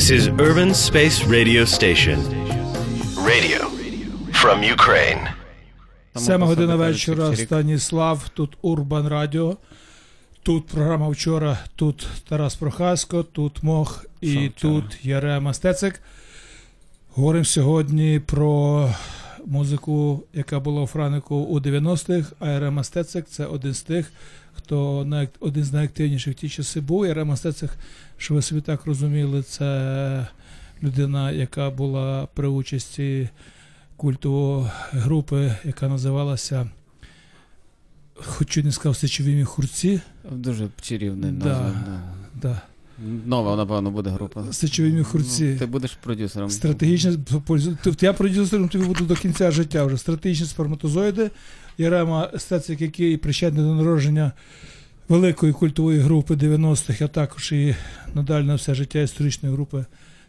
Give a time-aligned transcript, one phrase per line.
[0.00, 2.18] This is Urban Space Radio Station.
[3.30, 3.60] Radio
[4.32, 5.28] from Ukraine.
[6.16, 7.36] Сема година вечора.
[7.36, 9.56] Станіслав, тут Урбан Радіо.
[10.42, 16.00] Тут програма вчора, тут Тарас Прохасько, тут Мох і тут Ярема Стецик.
[17.14, 18.88] Говоримо сьогодні про
[19.46, 24.12] музику, яка була у Франику у 90-х, а Ярема Стецик це один з тих,
[24.64, 25.06] хто
[25.40, 27.06] один з найактивніших в ті часи був.
[27.06, 27.70] Ярема Стецик,
[28.16, 30.26] що ви собі так розуміли, це
[30.82, 33.28] людина, яка була при участі
[33.96, 36.70] культової групи, яка називалася.
[38.14, 40.00] Хочу не сказав сечові міхурці.
[40.32, 41.46] Дуже чарівний Да.
[41.48, 41.74] назва.
[41.86, 42.00] Да.
[42.42, 42.62] Да.
[43.26, 44.52] Нова, напевно, буде група.
[44.52, 45.44] Сечові міхурці.
[45.44, 46.50] Ну, ти будеш продюсером.
[46.50, 47.18] Стратегічні
[48.00, 49.96] я продюсером тобі буду до кінця життя вже.
[49.96, 51.30] Стратегічні сперматозоїди.
[51.78, 54.32] Ярема Стецик, який причетний до народження
[55.08, 57.74] великої культової групи 90-х, а також і
[58.14, 59.84] надалі на все життя історичної групи.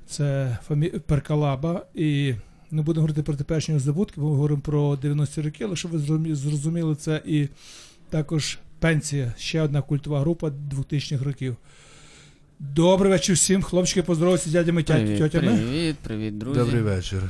[0.08, 0.88] Це фамі...
[0.88, 1.86] Перкалаба.
[1.95, 2.34] І
[2.72, 6.36] не будемо говорити про теперішні здобутки, бо ми говоримо про 90-ті роки, але щоб ви
[6.36, 7.47] зрозуміли, це і
[8.09, 11.56] також пенсія, ще одна культова група 2000-х років.
[12.59, 13.62] Добрий вечір всім.
[13.62, 15.58] Хлопчики, поздоровайтеся з дядями тя- тьотями.
[15.58, 16.59] привіт, привіт, друзі.
[16.59, 17.22] Добрий вечір.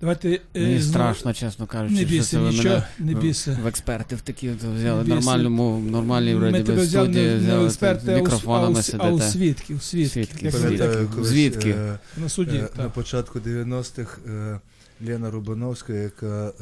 [0.00, 3.58] Давайте е, Мені страшно, чесно кажучи, Не що це нічого, мене не в- бійся.
[3.62, 5.14] В експерти в такі то взяли бійся.
[5.14, 8.96] нормальному, нормальній вроді взяли студії, не, не взяли експерти, тут а у, а, мікрофонами у,
[8.98, 10.12] а у свідків, свідків.
[10.12, 10.64] Свідки, свідки.
[10.64, 11.70] Пам'ятаю, Звідки?
[11.70, 12.56] е, на суді.
[12.56, 14.60] е, на початку 90-х е,
[15.06, 16.52] Лена Рубановська, яка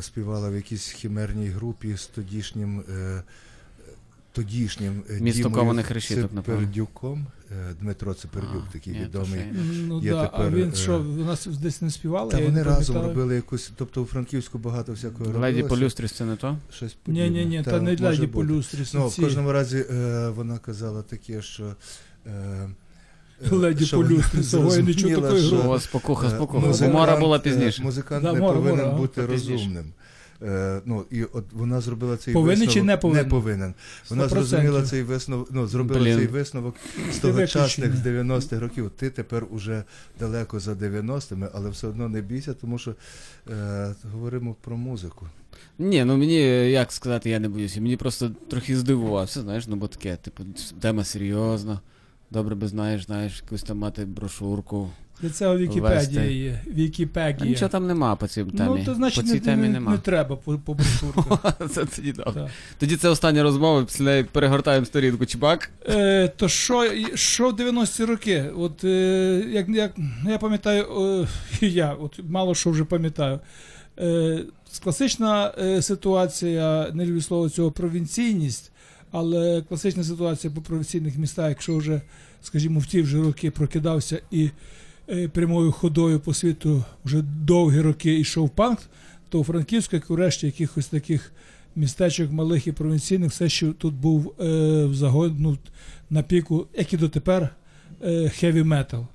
[0.00, 2.82] співала в якійсь хімерній групі з тодішнім.
[4.32, 5.84] Тодішнім е, Дімою.
[6.00, 7.26] Цепердюком.
[7.50, 9.40] Е, Дмитро Цепердюк, А, такий ні, відомий.
[9.86, 12.30] Ну є да, а він е, що, у нас десь не співали?
[12.30, 15.68] Та вони не разом робили якусь, тобто у Франківську багато всякого Леді робилося.
[15.68, 16.58] Полюстріс це не то?
[16.72, 17.30] Щось Ні, подібне.
[17.30, 18.26] ні, ні, та, Та, не Леді.
[18.26, 18.94] Полюстріс.
[18.94, 21.74] Ну, в кожному разі е, вона казала таке, що.
[23.50, 26.86] Леді Полюстріс, я не чув такої що, спокуха, спокуха.
[26.86, 27.82] Гомора була пізніше.
[27.82, 29.84] Музикант не повинен бути розумним.
[30.42, 32.74] Е, ну, і от вона зробила цей Повинен висновок.
[32.74, 33.24] чи не повинен?
[33.24, 33.74] Не повинен.
[34.10, 34.28] Вона 100%.
[34.28, 36.18] зрозуміла цей висновок, ну, зробила Блін.
[36.18, 36.76] цей висновок
[37.12, 38.90] з тогочасних з 90-х років.
[38.96, 39.84] Ти тепер уже
[40.20, 42.94] далеко за 90-ми, але все одно не бійся, тому що
[43.50, 45.26] е, говоримо про музику.
[45.78, 46.40] Ні, ну мені,
[46.70, 47.80] як сказати, я не боюся.
[47.80, 50.44] Мені просто трохи здивувався, знаєш, ну бо таке, типу,
[50.80, 51.80] тема серйозна.
[52.30, 54.90] Добре би знаєш, знаєш, якусь там мати брошурку.
[55.22, 56.34] Для цього Вікіпедія Вести.
[56.34, 57.08] є.
[57.14, 58.78] А нічого там нема по цій темі.
[58.78, 59.92] Ну, то значить, по цій не, темі не, нема.
[59.92, 60.76] не треба по, по.
[61.70, 62.32] Це тоді добре.
[62.34, 62.50] Так.
[62.78, 65.70] Тоді це остання розмова, після неї перегортаємо сторінку Чебак.
[65.88, 68.44] Е, то що, що в 90-ті роки?
[68.56, 69.92] От, е, як, як,
[70.28, 70.86] я пам'ятаю,
[71.62, 73.40] е, я от, мало що вже пам'ятаю.
[73.98, 74.44] Е,
[74.82, 78.72] класична е, ситуація, не люблю слово цього провінційність,
[79.10, 82.00] але класична ситуація по провінційних містах, якщо вже,
[82.42, 84.50] скажімо, в ті вже роки прокидався і
[85.32, 88.78] прямою ходою по світу вже довгі роки йшов панк,
[89.28, 91.32] то у Франківську, як у решті якихось таких
[91.76, 94.44] містечок малих і провінційних, все, що тут був е,
[94.84, 95.58] в загон, ну,
[96.10, 97.48] на піку, як і дотепер,
[98.30, 99.06] хеві метал.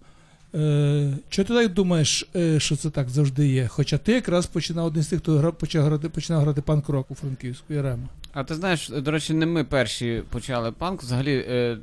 [0.56, 3.68] Е, Чи ти так думаєш, е, що це так завжди є?
[3.68, 7.74] Хоча ти якраз починав один з тих, хто почав грати, починав грати панк-рок у Франківську
[7.74, 8.10] Ярема.
[8.34, 11.04] А ти знаєш, до речі, не ми перші почали панк.
[11.04, 11.78] Взагалі, е, е,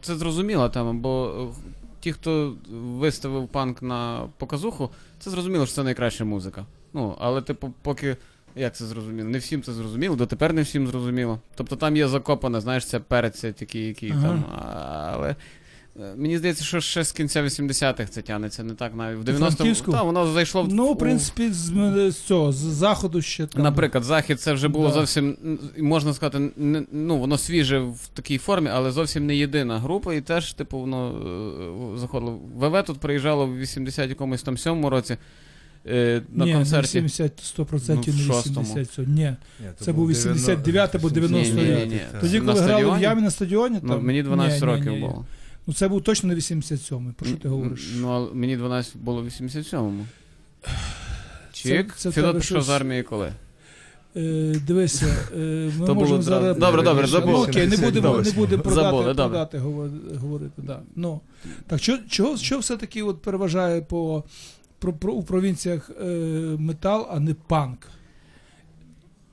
[0.00, 1.70] це зрозуміла тема, бо е,
[2.00, 6.66] ті, хто виставив панк на показуху, це зрозуміло, що це найкраща музика.
[6.92, 8.16] Ну, але, типу, поки.
[8.56, 9.28] Як це зрозуміло?
[9.28, 11.40] Не всім це зрозуміло, дотепер не всім зрозуміло.
[11.54, 14.28] Тобто там є закопане, знаєш, це перець такий, який Ага.
[14.28, 14.44] там.
[15.14, 15.36] Але
[16.16, 19.18] мені здається, що ще з кінця 80-х це тягнеться, не так навіть.
[19.18, 19.38] В 90-му.
[19.50, 19.92] Франківську?
[19.92, 21.72] Та, воно зайшло в Ну, в принципі, з,
[22.10, 23.62] з цього, з заходу ще там.
[23.62, 24.94] Наприклад, захід це вже було Да.
[24.94, 25.36] зовсім
[25.78, 30.20] можна сказати, не, ну воно свіже в такій формі, але зовсім не єдина група, і
[30.20, 31.12] теж, типу, воно
[31.94, 32.38] е, заходило.
[32.56, 35.16] ВВ тут приїжджало в 80 якомусь там сьомому році
[35.86, 37.00] е, на Ні, концерті.
[37.00, 38.60] не 70, 100% Ну, не шостому.
[38.60, 39.04] 87.
[39.14, 39.20] Ні.
[39.60, 41.78] Ні, то Це був 89 або 99.
[41.78, 42.20] Ні, ні, ні.
[42.20, 44.98] Тоді, коли грали в ямі на стадіоні, Ну, мені 12 ні, ні, років ні.
[45.00, 45.24] було.
[45.70, 47.90] Ну, це був точно не 87-й, про що ти говориш?
[47.96, 50.06] Ну, але мені 12 було в 87-му.
[51.52, 53.32] Чик, це в Федот пішов щось- з армії коли?
[54.16, 55.06] Е, дивися,
[55.36, 56.56] е, ми То можемо зараз.
[56.56, 59.14] Добре, добре, Ну, окей, не будемо, не будемо продати, Забули, добре.
[59.14, 60.62] продати говор- говорити.
[60.62, 60.80] Да.
[60.96, 61.20] Ну,
[61.66, 64.24] так, що, чого, що все-таки от переважає по,
[64.78, 66.04] про, про, у провінціях е,
[66.58, 67.78] метал, а не панк?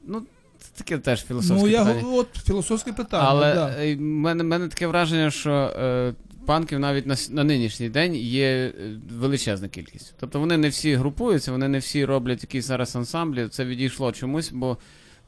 [0.07, 0.21] Ну,
[0.59, 2.01] це таке теж філософське ну, я питання.
[2.01, 3.23] говорю, от філософське питання.
[3.27, 3.75] Але да.
[3.79, 6.13] е, мене, мене таке враження, що е,
[6.47, 8.71] панків навіть на, на нинішній день є е,
[9.11, 10.15] величезна кількість.
[10.19, 13.47] Тобто вони не всі групуються, вони не всі роблять якісь зараз ансамблі.
[13.47, 14.77] Це відійшло чомусь, бо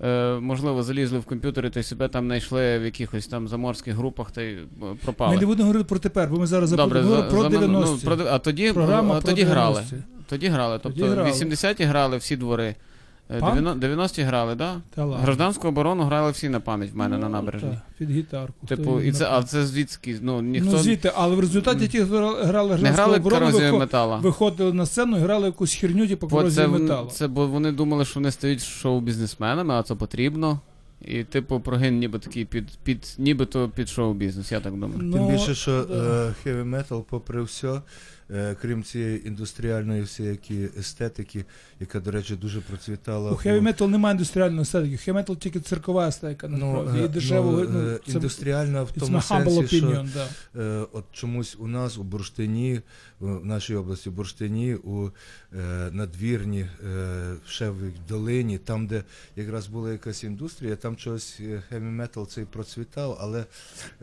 [0.04, 4.32] е, можливо, залізли в комп'ютери та й себе там знайшли в якихось там заморських групах
[4.32, 4.58] та й
[5.04, 5.36] пропали.
[5.36, 8.16] Ми не будемо говорити про тепер, бо ми зараз Добре, за- про за- 90 ну,
[8.16, 9.80] про- а тоді, а про тоді грали.
[9.80, 9.96] 90-ті.
[10.30, 10.80] Тоді грали.
[10.84, 11.30] Тобто Тоді грали.
[11.32, 12.76] 80-ті грали всі двори.
[13.36, 13.56] Е, Панк?
[13.60, 14.76] 90- 90-ті грали, да?
[14.96, 15.24] Та ладно.
[15.24, 17.70] Гражданську оборону грали всі на пам'ять в мене на Ну, набережній.
[17.70, 18.68] та, Під гітарку.
[18.68, 20.18] Типу, і це, на- а це звідки?
[20.22, 23.72] Ну, ніхто Ну, звідти, але в результаті ті, хто грали не гражданську грали оборону, корозію
[23.74, 24.18] вихо- метала.
[24.18, 27.10] виходили на сцену і грали якусь херню, типу корозію це, металу.
[27.10, 30.60] це бо вони думали, що вони стають шоу-бізнесменами, а це потрібно.
[31.06, 34.94] І, типу, прогин ніби такий під, під нібито під шоу-бізнес, я так думаю.
[35.02, 36.34] Ну, Тим більше, що да.
[36.44, 37.82] хеві метал, попри все, е,
[38.62, 41.46] крім цієї індустріальної всіякі естетики,
[41.80, 43.32] яка, до речі, дуже процвітала.
[43.32, 44.98] У хеві метал немає індустріальної естетики.
[44.98, 47.02] Хеві метал тільки циркова естетика, ну, насправді.
[47.02, 47.52] е, і дешево.
[47.52, 50.28] ну, Ну, е, індустріальна в тому сенсі, що да.
[50.62, 52.82] Е, от чомусь у нас у Бурштині,
[53.20, 55.10] в нашій області Бурштині, у
[55.54, 59.04] е, надвірні, е, в долині, там, де
[59.36, 63.46] якраз була якась індустрія, там чогось хеві метал цей процвітав, але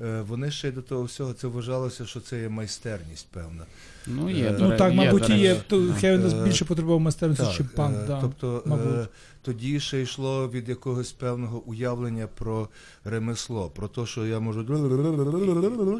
[0.02, 3.67] е, вони ще й до того всього це вважалося, що це є майстерність, певна.
[4.06, 5.62] Ну, є, Е, Ну так, є, мабуть, є.
[6.03, 7.97] Нас Е, більше потребував майстерності, чим панк.
[7.97, 8.20] е, да.
[8.20, 9.08] Тобто мабуть.
[9.43, 12.69] тоді ще йшло від якогось певного уявлення про
[13.05, 14.62] ремесло, про те, що я можу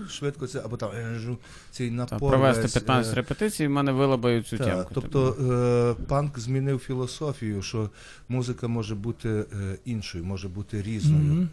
[0.09, 0.91] швидко це, або там
[1.71, 2.31] цей напор.
[2.31, 4.91] провести 15 е, репетицій, в мене вилабають цю тямку.
[4.95, 5.37] тобто
[5.99, 7.91] е, панк змінив філософію, що
[8.29, 9.45] музика може бути
[9.85, 11.49] іншою, може бути різною.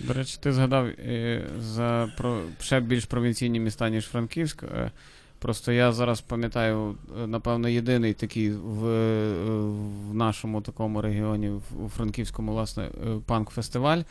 [0.00, 4.64] До речі, ти згадав е, за про ще більш провінційні міста, ніж Франківськ.
[5.44, 9.34] Просто я зараз пам'ятаю, е, напевно, єдиний такий в, е,
[10.10, 11.50] в нашому такому регіоні,
[11.84, 14.02] у Франківському, власне, е, панк-фестиваль.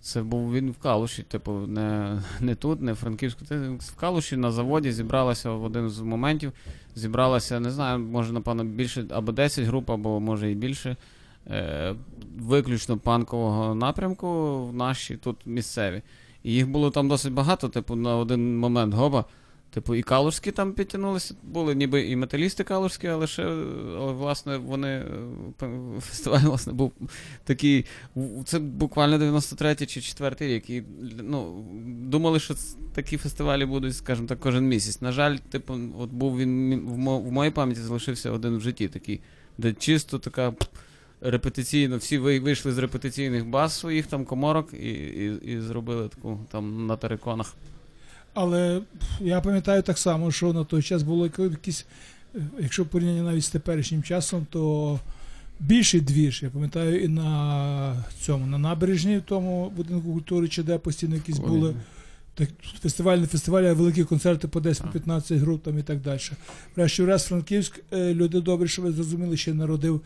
[0.00, 3.44] Це був він в Калуші, типу, не, не тут, не в Франківську.
[3.78, 6.52] В Калуші на заводі зібралася в один з моментів.
[6.94, 10.96] Зібралася, не знаю, може, напевно, більше або 10 груп, або може і більше.
[12.38, 16.02] Виключно панкового напрямку в наші тут місцеві.
[16.42, 19.24] І їх було там досить багато, типу, на один момент гоба.
[19.70, 23.42] Типу, і калужські там підтягнулися, були ніби і металісти калужські, але ще,
[23.98, 25.04] але, власне, вони е,
[26.00, 26.92] фестиваль, власне, був
[27.44, 27.86] такий.
[28.44, 30.70] Це буквально 93 чи 4 рік.
[30.70, 30.82] І
[31.22, 32.54] ну, думали, що
[32.94, 35.00] такі фестивалі будуть, скажімо так, кожен місяць.
[35.00, 38.88] На жаль, типу, от був він в, мо, в моїй пам'яті залишився один в житті
[38.88, 39.20] такий,
[39.58, 40.52] де чисто така
[41.20, 46.86] репетиційно, всі вийшли з репетиційних баз своїх там коморок і, і, і зробили таку там
[46.86, 47.54] на териконах.
[48.40, 48.80] Але
[49.20, 51.86] я пам'ятаю так само, що на той час було якісь,
[52.34, 55.00] е, якщо порівняно навіть з теперішнім часом, то
[55.60, 56.42] більший двіж.
[56.42, 61.38] Я пам'ятаю і на цьому, на набережній, в тому будинку культури, чи де постійно якісь
[61.38, 61.74] були.
[62.34, 62.48] Так,
[62.82, 66.20] фестиваль, не фестиваль, а великі концерти по 10 по 15 груп там і так далі.
[66.76, 70.00] Врешті-решт Франківськ, е, люди добрі, що ви зрозуміли, ще народив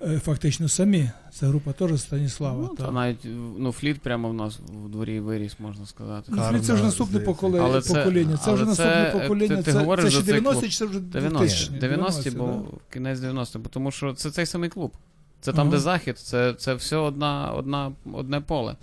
[0.00, 1.10] фактично самі.
[1.32, 2.62] Це група теж Станіслава.
[2.70, 2.84] Ну, та.
[2.84, 3.26] та навіть
[3.58, 6.32] ну, фліт прямо в нас в дворі виріс, можна сказати.
[6.34, 7.62] Ну, Фліт це вже наступне покоління.
[7.64, 8.36] Але це- покоління.
[8.44, 9.56] Це вже наступне е, покоління.
[9.56, 10.70] ти- ти це, говориш це ще 90 клуб.
[10.70, 11.78] чи це вже 90 2000-ті?
[11.80, 12.36] 90 да.
[12.38, 12.62] бо
[12.92, 14.92] кінець 90 бо тому що це цей самий клуб.
[15.40, 15.70] Це там, Ага.
[15.76, 18.76] де захід, це, це все одна, одна, одне поле.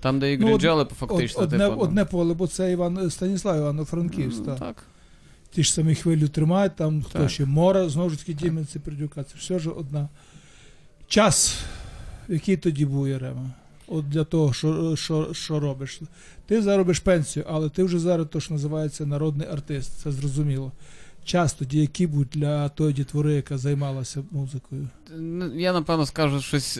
[0.00, 1.42] Там, де і Ну, од- Гріджоли, фактично.
[1.42, 1.82] одне, типу, ну.
[1.82, 4.38] одне поле, бо це Іван Станіслав Івано-Франківськ.
[4.38, 4.58] Ну, так.
[4.58, 4.76] так.
[5.50, 9.34] Ті ж самі хвилю тримають, там хто ще Мора, знову ж таки Діменці, Придюка, це
[9.38, 10.08] все ж одна.
[11.08, 11.60] Час,
[12.28, 13.50] який тоді був Єрема.
[13.86, 16.00] От для того, що, що, що робиш.
[16.46, 20.72] Ти заробиш пенсію, але ти вже зараз то, що називається народний артист, це зрозуміло.
[21.24, 24.88] Час тоді, який був для тої дітвори, яка займалася музикою.
[25.16, 26.78] Ну, Я напевно скажу щось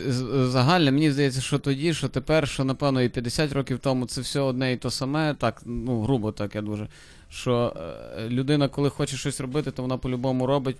[0.49, 0.91] загальне.
[0.91, 4.73] Мені здається, що тоді, що тепер, що напевно і 50 років тому це все одне
[4.73, 5.33] і то саме.
[5.33, 6.87] Так, ну грубо так я дуже.
[7.29, 7.73] Що
[8.17, 10.77] е, людина, коли хоче щось робити, то вона по-любому робить,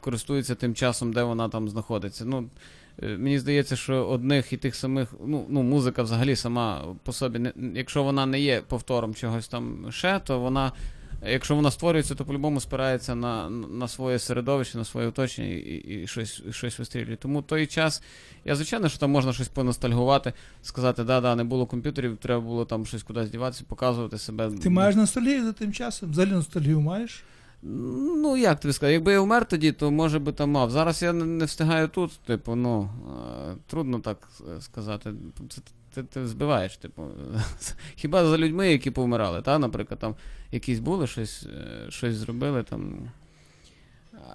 [0.00, 2.24] користується тим часом, де вона там знаходиться.
[2.24, 2.48] Ну,
[3.02, 7.52] мені здається, що одних і тих самих, ну, ну музика взагалі сама по собі, не,
[7.74, 10.72] якщо вона не є повтором чогось там ще, то вона.
[11.28, 16.02] Якщо вона створюється, то по-любому спирається на, на своє середовище, на своє оточення і, і,
[16.02, 17.16] і щось, щось вистрілює.
[17.16, 18.02] Тому той час,
[18.44, 22.86] я звичайно, що там можна щось поностальгувати, сказати, да-да, не було комп'ютерів, треба було там
[22.86, 24.50] щось кудись діватися, показувати себе.
[24.62, 26.10] Ти маєш ностальгію за тим часом?
[26.10, 27.24] Взагалі ностальгію маєш?
[27.62, 30.70] Ну, як тобі сказати, якби я вмер тоді, то може би там мав.
[30.70, 32.90] Зараз я не, встигаю тут, типу, ну,
[33.50, 35.12] е, трудно так е, сказати.
[35.48, 35.60] Це,
[35.94, 37.02] ти, ти збиваєш, типу.
[37.96, 40.14] Хіба за людьми, які повмирали, та, наприклад, там
[40.52, 43.10] якісь були, щось, е, щось зробили там.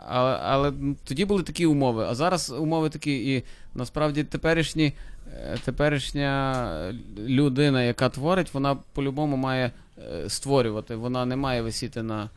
[0.08, 0.74] Але, але
[1.04, 3.44] тоді були такі умови, а зараз умови такі, і
[3.75, 4.94] насправді теперішні,
[5.66, 9.72] теперішня людина, яка творить, вона по-любому має
[10.28, 10.96] створювати.
[10.96, 12.30] Вона не має висіти на,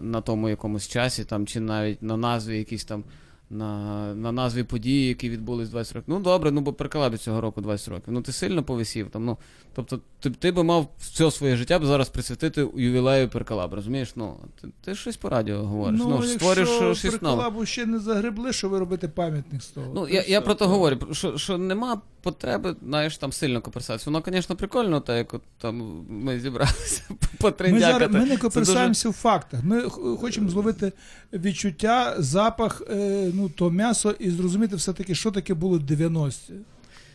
[0.00, 3.04] на тому якомусь часі, там, чи навіть на назві якісь там
[3.50, 6.08] на, на назві події, які відбулись 20 років.
[6.08, 8.08] Ну добре, ну бо приклади цього року 20 років.
[8.08, 9.24] Ну ти сильно повисів там.
[9.24, 9.38] Ну,
[9.74, 14.12] тобто, ти, ти би мав все своє життя б зараз присвятити ювілею перкалаб, розумієш?
[14.16, 16.00] Ну, ти, ти щось по радіо говориш.
[16.04, 17.36] Ну, створюєш якщо щось нове.
[17.36, 19.92] Приколабу ще не загребли, що ви робите пам'ятник з того.
[19.94, 24.10] Ну, я, я про то говорю, що, що нема потреби, знаєш, там сильно коперсатися.
[24.10, 27.92] Воно, звісно, прикольно, так як от там ми зібралися Ми, потрендякати.
[27.92, 29.60] зараз, ми не коперсаємося в фактах.
[29.64, 29.80] Ми
[30.20, 30.92] хочемо зловити
[31.32, 36.52] відчуття, запах, е, ну, то м'ясо і зрозуміти все-таки, що таке було 90-ті.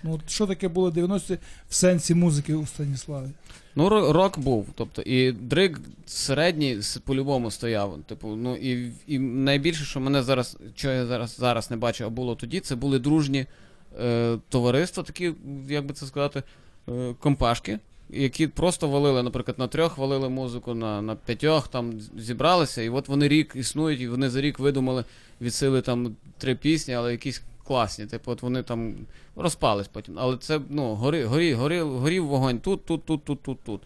[0.04, 1.38] Ну, що таке було 90-ті
[1.70, 3.30] в сенсі музики у Станіславі.
[3.76, 4.68] Ну, рок був.
[4.76, 8.00] Тобто, і дрик середній по-любому стояв.
[8.06, 12.10] Типу, ну і, і найбільше, що мене зараз, що я зараз, зараз не бачу, а
[12.10, 13.46] було тоді, це були дружні
[14.02, 15.34] е, товариства, такі,
[15.68, 16.44] як би це сказати,
[16.90, 17.80] е, компашки.
[18.10, 23.08] Які просто валили, наприклад, на трьох валили музику, на, на п'ятьох там зібралися, і от
[23.08, 25.04] вони рік існують, і вони за рік видумали
[25.42, 28.06] від сили там три пісні, але якісь класні.
[28.06, 28.96] Типу, от вони там
[29.36, 30.16] розпались потім.
[30.20, 33.82] Але це ну, гори, горі, горі, горів вогонь тут, тут, тут, тут, тут, тут.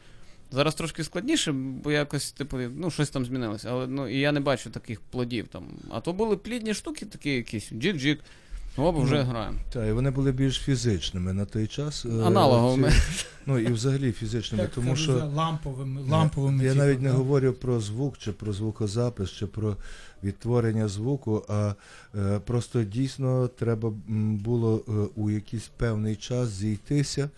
[0.51, 3.69] Зараз трошки складніше, бо якось, типу, ну, щось там змінилося.
[3.71, 5.63] Але ну, і я не бачу таких плодів там.
[5.89, 8.17] А то були плідні штуки, такі якісь, джик-джик.
[8.77, 9.57] Оба вже Ну, граємо.
[9.69, 12.05] Так, і вони були більш фізичними на той час.
[12.05, 12.91] е, Аналоговими.
[12.91, 15.11] ці- Ну і взагалі фізичними, Як тому це що.
[15.35, 16.63] ламповими, ламповими.
[16.63, 19.77] Я типу, навіть не говорю про звук, чи про звукозапис, чи про
[20.23, 21.73] відтворення звуку, а
[22.15, 23.93] е, просто дійсно треба
[24.43, 27.29] було е, у якийсь певний час зійтися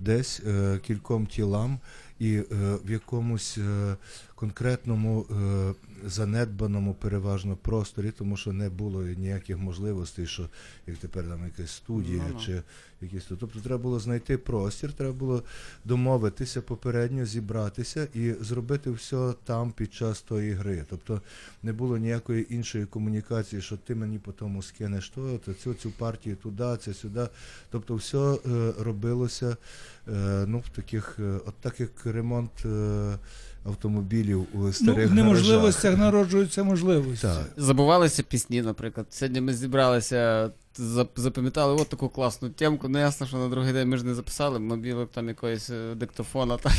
[0.00, 1.78] десь е, кільком тілам
[2.18, 2.44] і е,
[2.84, 3.96] в якомусь е,
[4.42, 5.74] конкретному е,
[6.08, 10.48] занедбаному переважно просторі, тому що не було ніяких можливостей, що
[10.86, 12.40] як тепер там якась студія Ну-ну.
[12.40, 12.62] чи
[13.00, 13.36] якісь то.
[13.36, 15.42] Тобто треба було знайти простір, треба було
[15.84, 20.84] домовитися попередньо, зібратися і зробити все там під час тої гри.
[20.90, 21.22] Тобто
[21.62, 25.90] не було ніякої іншої комунікації, що ти мені по тому скинеш то, то цю, цю
[25.90, 27.28] партію туди, це сюди.
[27.70, 29.56] Тобто все е, робилося
[30.08, 33.18] е, ну, в таких, е, от так як ремонт е,
[33.64, 35.14] автомобілів у Ну, старих в гаражах.
[35.16, 37.22] неможливостях народжуються можливості.
[37.26, 37.44] Так.
[37.56, 39.06] Забувалися пісні, наприклад.
[39.10, 40.50] Сьогодні ми зібралися,
[41.16, 42.88] запам'ятали от таку класну темку.
[42.88, 46.56] Ну ясно, що на другий день ми ж не записали, мобілок там якогось е, диктофона.
[46.56, 46.72] Так.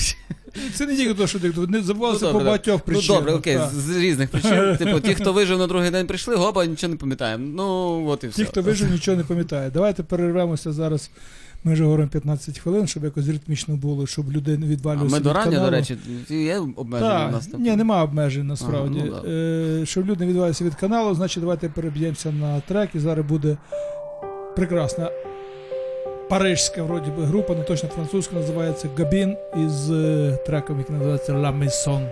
[0.75, 3.69] Це не тільки те, що ти не забувався Ну, по багатьох Ну добре, окей, так.
[3.73, 4.77] з різних причин.
[4.77, 7.45] Типу, ті, хто вижив на другий день, прийшли, гоба, нічого не пам'ятаємо.
[7.55, 8.37] Ну, от і все.
[8.43, 9.69] Ті, хто вижив, нічого не пам'ятає.
[9.71, 11.09] Давайте перервемося зараз.
[11.63, 15.15] Ми вже говоримо 15 хвилин, щоб якось ритмічно було, щоб люди не А відвалювалися.
[15.15, 15.97] ми до рання, до речі,
[16.29, 17.47] є обмеження у нас.
[17.47, 18.99] Так, ні, нема обмежень насправді.
[18.99, 22.89] А, ну, е, щоб люди не відвалювалися від каналу, значить давайте переб'ємося на трек.
[22.95, 23.57] І зараз буде
[24.55, 25.11] прекрасна
[26.29, 31.59] парижська вроді би група, не точно французька, називається Габін із е, треком, який називається La
[31.63, 32.07] Maison.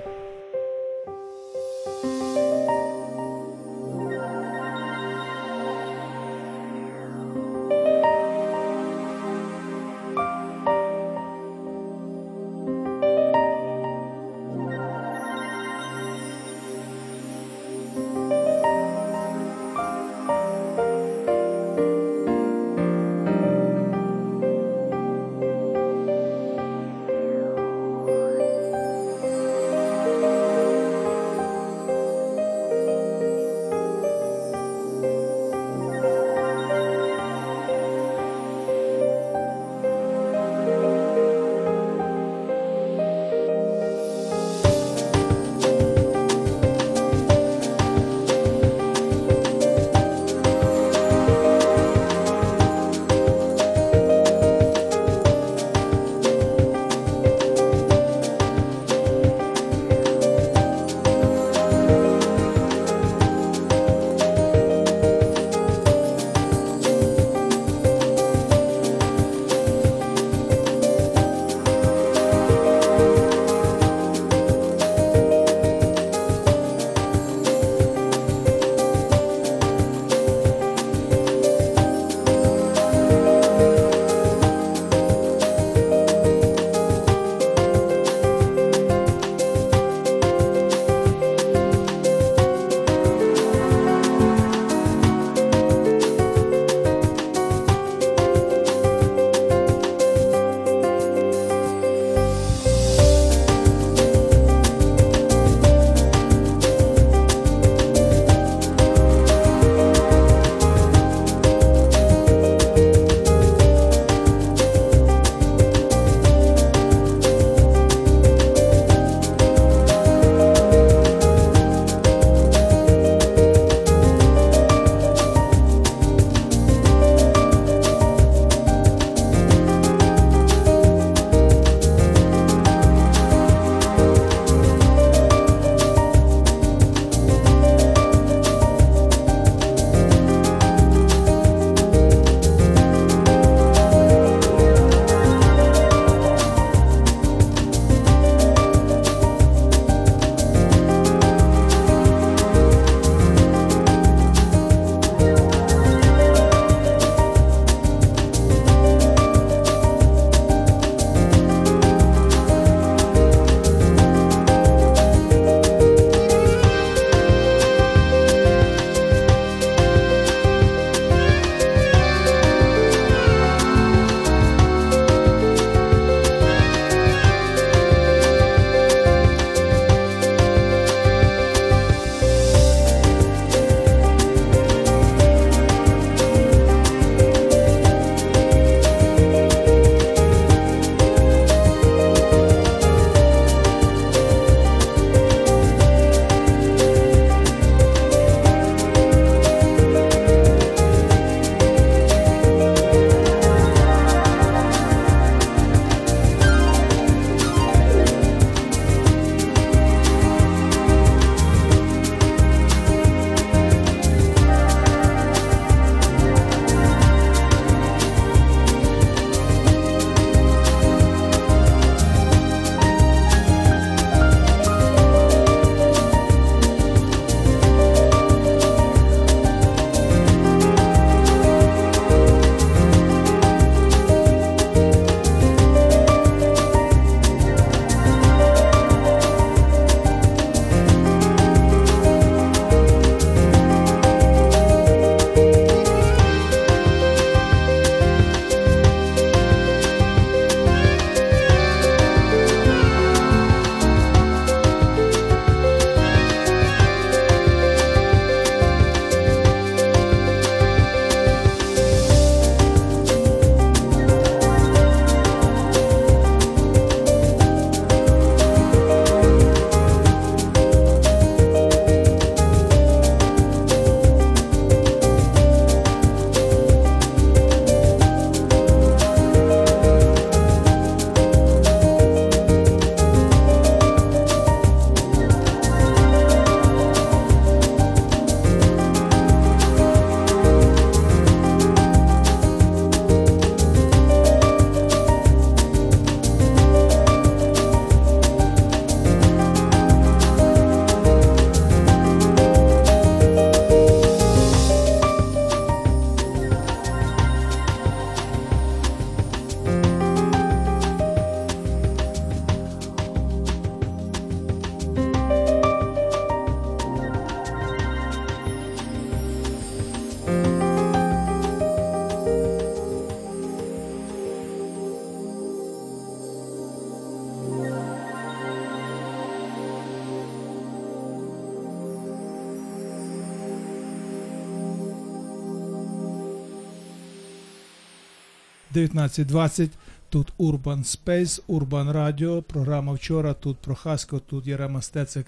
[338.76, 339.70] 19.20.
[340.10, 343.34] Тут Urban Space, Urban Radio, програма вчора.
[343.34, 345.26] Тут Прохасько, тут Ярема Стецик.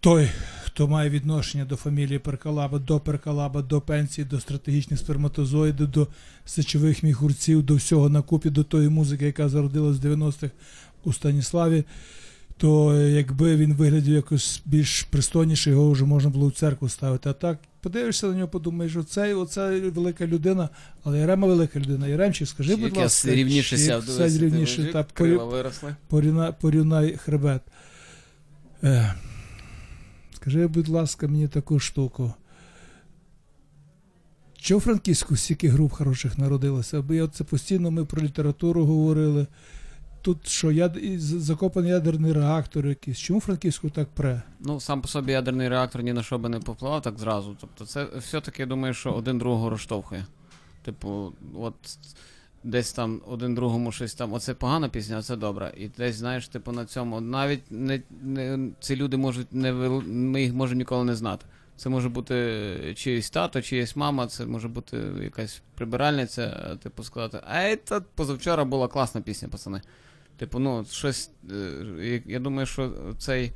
[0.00, 0.30] Той,
[0.64, 6.08] хто має відношення до фамілії Перкалаба, до Перкалаба, до пенсії, до стратегічних сперматозоїдів, до
[6.44, 10.50] сечових міхурців, до всього накупі, до тої музики, яка зародилась в 90-х
[11.04, 11.84] у Станіславі.
[12.56, 17.28] То якби він виглядів якось більш пристойніше, його вже можна було в церкву ставити.
[17.28, 20.68] А так подивишся на нього, подумаєш, оцей, оця велика людина,
[21.02, 22.08] але Ярема велика людина.
[22.08, 25.02] Яремчик, скажи, будь ласка, я рівніше все рівніше, та
[26.08, 27.62] порівняй, порівняй хребет.
[28.82, 29.14] Е,
[30.36, 32.32] скажи, будь ласка, мені таку штуку.
[34.56, 37.02] Чого в Франківську стільки груп хороших народилося?
[37.02, 39.46] Бо я це постійно ми про літературу говорили.
[40.24, 40.98] Тут що, яд...
[41.18, 43.18] закопаний ядерний реактор якийсь.
[43.18, 44.42] Чому Франківську так пре?
[44.60, 47.56] Ну, сам по собі ядерний реактор ні на що би не попливав так зразу.
[47.60, 50.26] Тобто, це все-таки я думаю, що один другого розштовхує.
[50.84, 51.74] Типу, от
[52.62, 54.32] десь там один другому щось там.
[54.32, 55.72] Оце погана пісня, це добра.
[55.76, 60.54] І десь, знаєш, типу, на цьому навіть не, не ці люди можуть не ми їх
[60.54, 61.46] можемо ніколи не знати.
[61.76, 67.76] Це може бути чиїсь тато, чиїсь мама, це може бути якась прибиральниця, типу, сказати, а
[67.84, 69.80] це позавчора була класна пісня, пацани.
[70.36, 71.30] Типу, ну, щось.
[71.50, 73.52] е, я- думаю, що цей,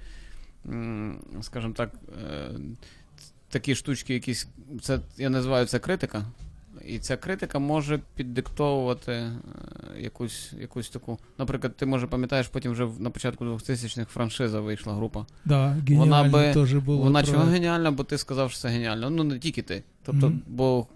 [1.43, 1.91] скажімо так,
[2.25, 2.51] е,
[3.49, 4.49] такі штучки, якісь.
[4.83, 6.25] Це, я називаю це критика.
[6.87, 9.31] І ця критика може піддиктовувати е,
[9.99, 11.19] якусь, якусь таку.
[11.38, 15.27] Наприклад, ти може пам'ятаєш, потім вже на початку 2000-х франшиза вийшла група.
[15.45, 16.99] Да, Вона би- теж було.
[17.03, 19.11] Вона чого геніальна, бо ти сказав, що це геніально.
[19.11, 19.83] Ну, не тільки ти.
[20.05, 20.43] Тобто, Мгм.
[20.47, 20.87] бо,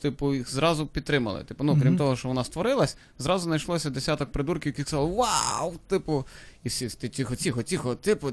[0.00, 1.44] типу, їх зразу підтримали.
[1.44, 1.96] Типу, ну, крім Мгм.
[1.96, 5.74] того, що вона створилась, зразу знайшлося десяток придурків, які сказали, вау!
[5.86, 6.24] Типу,
[6.64, 8.32] і всі ти тихо, тихо, тихо, типу,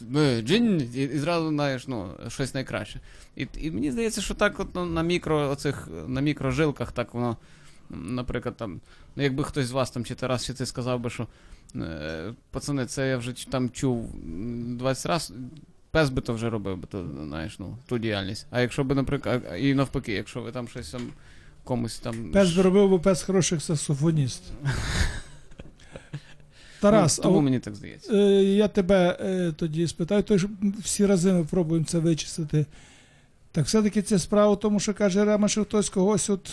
[0.00, 3.00] ми джин, і, і зразу знаєш, ну, щось найкраще.
[3.36, 7.36] І, і мені здається, що так от ну, на мікро, оцих, на мікрожилках так воно.
[7.90, 8.80] Наприклад, там,
[9.16, 11.26] ну якби хтось з вас там чи Тарас, чи ти сказав би, що
[11.76, 15.36] е, пацани, це я вже там чув м, 20 разів,
[15.92, 18.46] пес би то вже робив би то, знаєш, ну, ту діяльність.
[18.50, 21.02] А якщо би, наприклад, і навпаки, якщо ви там щось там
[21.64, 22.30] комусь там.
[22.32, 24.42] Пес зробив, бо пес хороший саксофоніст.
[26.80, 28.14] Тарас, ну, тому от мені так здається.
[28.14, 30.36] Е, Я тебе е, тоді спитаю, то
[30.78, 32.66] всі рази ми пробуємо це вичистити.
[33.52, 36.50] Так все-таки це справа в тому, що каже Рема, що хтось когось от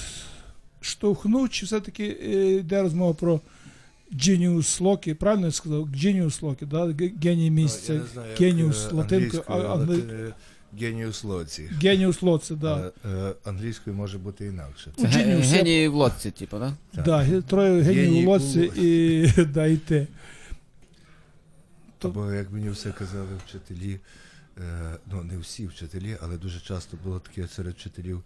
[0.81, 3.41] штовхнув, чи все-таки е, йде розмова про
[4.13, 5.87] Genius Loki, правильно я сказав?
[5.87, 6.85] Genius Loki, да?
[6.85, 7.93] Г- геній місця.
[7.93, 10.33] Я знаю, як, Геніус е, латинкою, англійською, англи-
[10.79, 11.69] Геніус лоці.
[11.81, 12.91] Genius Loci, да.
[13.05, 14.91] Е, Англійською може бути інакше.
[14.97, 16.73] Genius, генії в лодці, типу, да?
[16.95, 17.03] Так.
[17.05, 20.07] Да, троє Геній у лодці і, да, і.
[22.01, 23.99] Або як мені все казали вчителі,
[24.57, 24.61] е,
[25.11, 28.23] ну не всі вчителі, але дуже часто було таке серед вчителів.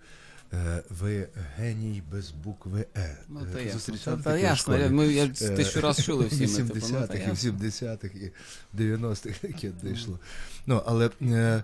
[0.53, 3.17] Е, Ви геній без букви Е.
[3.29, 4.17] Ну, Е, то ясно.
[4.23, 6.63] Та ясно, я- ми я тисячу раз чули всі ми.
[6.63, 7.87] В Типу, ну, та 80-х, і в ясно.
[7.87, 8.31] 70-х, і
[8.77, 10.19] 90-х таке дійшло.
[10.67, 11.63] Ну, але е,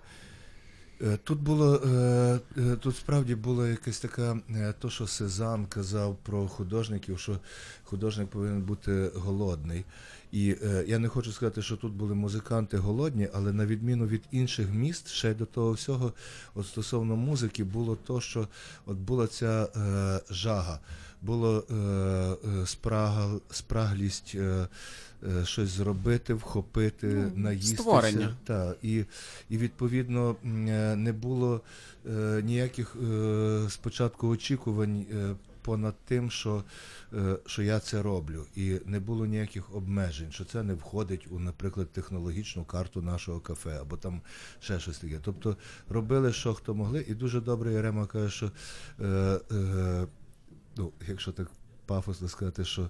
[1.23, 1.77] тут було,
[2.81, 7.39] тут справді було якесь таке, е, то, що Сезанн казав про художників, що
[7.83, 9.85] художник повинен бути голодний.
[10.31, 14.21] І е, я не хочу сказати, що тут були музиканти голодні, але на відміну від
[14.31, 16.13] інших міст, ще до того всього,
[16.55, 18.47] от стосовно музики, було то, що
[18.85, 20.79] от була ця е, жага,
[21.21, 24.67] було е, е, спрага, спраглість е,
[25.39, 27.81] е, щось зробити, вхопити, Ну, наїстися.
[27.83, 28.35] створення.
[28.43, 29.03] Та, і,
[29.49, 31.61] і відповідно е, не було
[32.09, 35.05] е, ніяких е, спочатку очікувань.
[35.13, 35.35] е,
[35.69, 36.63] Понад тим, що,
[37.13, 41.39] е, що я це роблю, і не було ніяких обмежень, що це не входить у,
[41.39, 44.21] наприклад, технологічну карту нашого кафе, або там
[44.59, 45.19] ще щось таке.
[45.21, 45.57] Тобто
[45.89, 48.51] робили, що хто могли, і дуже добре Ярема каже, що
[48.99, 49.05] е,
[49.51, 50.07] е,
[50.77, 51.51] ну, якщо так
[51.85, 52.89] пафосно сказати, що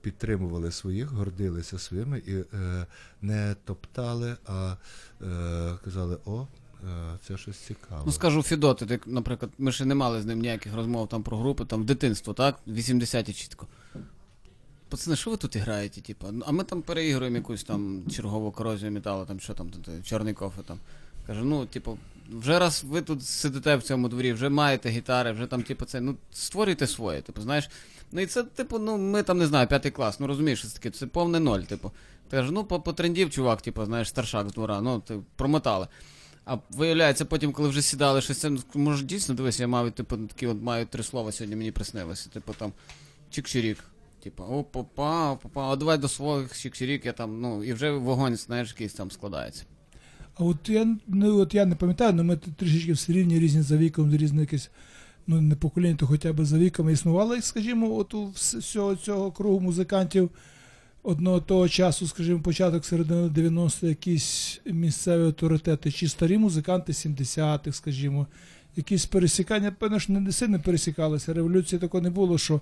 [0.00, 2.86] підтримували своїх, гордилися своїми і е,
[3.22, 4.76] не топтали, а
[5.22, 6.46] е, казали, о,
[7.26, 8.02] це щось цікаве.
[8.06, 11.38] Ну скажу Фідоти, ти, наприклад, ми ще не мали з ним ніяких розмов там про
[11.38, 12.58] групи, там дитинство, так?
[12.68, 13.66] 80-ті чітко.
[14.88, 16.26] Пацани, що ви тут граєте, типу?
[16.32, 20.34] Ну, А ми там переігруємо якусь там чергову корозію металу, там що там, там, чорний
[20.34, 20.78] кофе там.
[21.26, 21.98] Каже, ну, типу,
[22.30, 26.00] вже раз ви тут сидите в цьому дворі, вже маєте гітари, вже там, типу, це,
[26.00, 27.68] ну, створюйте своє, типу, знаєш.
[28.12, 30.90] Ну і це, типу, ну, ми там не знаю, п'ятий клас, ну розумієш, це таке,
[30.90, 31.92] це повне ноль, типу.
[32.28, 35.86] Ти кажеш, ну, по- потрендів, чувак, типу, знаєш, старшак з двора, ну, ти промотали.
[36.44, 40.46] А виявляється, потім, коли вже сідали щось, це, може, дійсно, дивись, я мав, типу, такі
[40.46, 42.30] от маю три слова сьогодні мені приснилося.
[42.30, 42.72] Типу там
[43.32, 43.76] чик-чирік.
[44.22, 48.36] Типу, о, попа, попа, а давай до своїх чик-чирік, я там, ну, і вже вогонь,
[48.36, 49.64] знаєш, якийсь там складається.
[50.34, 53.76] А от я, ну, от я не пам'ятаю, але ми трішечки все рівні, різні за
[53.76, 54.70] віком, різні якісь
[55.26, 59.60] ну не покоління, то хоча б за віками існувало, скажімо, от у всього цього кругу
[59.60, 60.30] музикантів
[61.02, 68.26] одного того часу, скажімо, початок середини 90-х, якісь місцеві авторитети, чи старі музиканти 70-х, скажімо,
[68.76, 71.34] якісь пересікання, певно, ж не сильно пересікалися.
[71.34, 72.60] Революції такого не було, що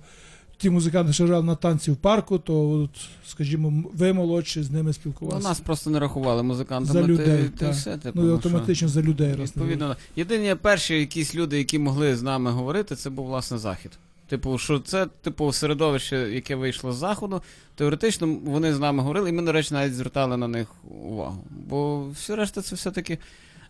[0.57, 2.91] ті музиканти, що грали на танці в парку, то, от,
[3.27, 7.01] скажімо, ви молодші з ними Ну, нас просто не рахували музикантами.
[7.01, 7.73] За ти- людей, ти, так.
[7.75, 8.35] все, типу, ну, і що?
[8.35, 13.11] автоматично за людей раз Відповідно, єдині перші якісь люди, які могли з нами говорити, це
[13.11, 13.91] був власне захід.
[14.29, 17.43] Типу, що це, типу, середовище, яке вийшло з заходу,
[17.75, 21.45] теоретично вони з нами говорили, і ми, до речі, навіть звертали на них увагу.
[21.51, 23.19] Бо все решта це все-таки.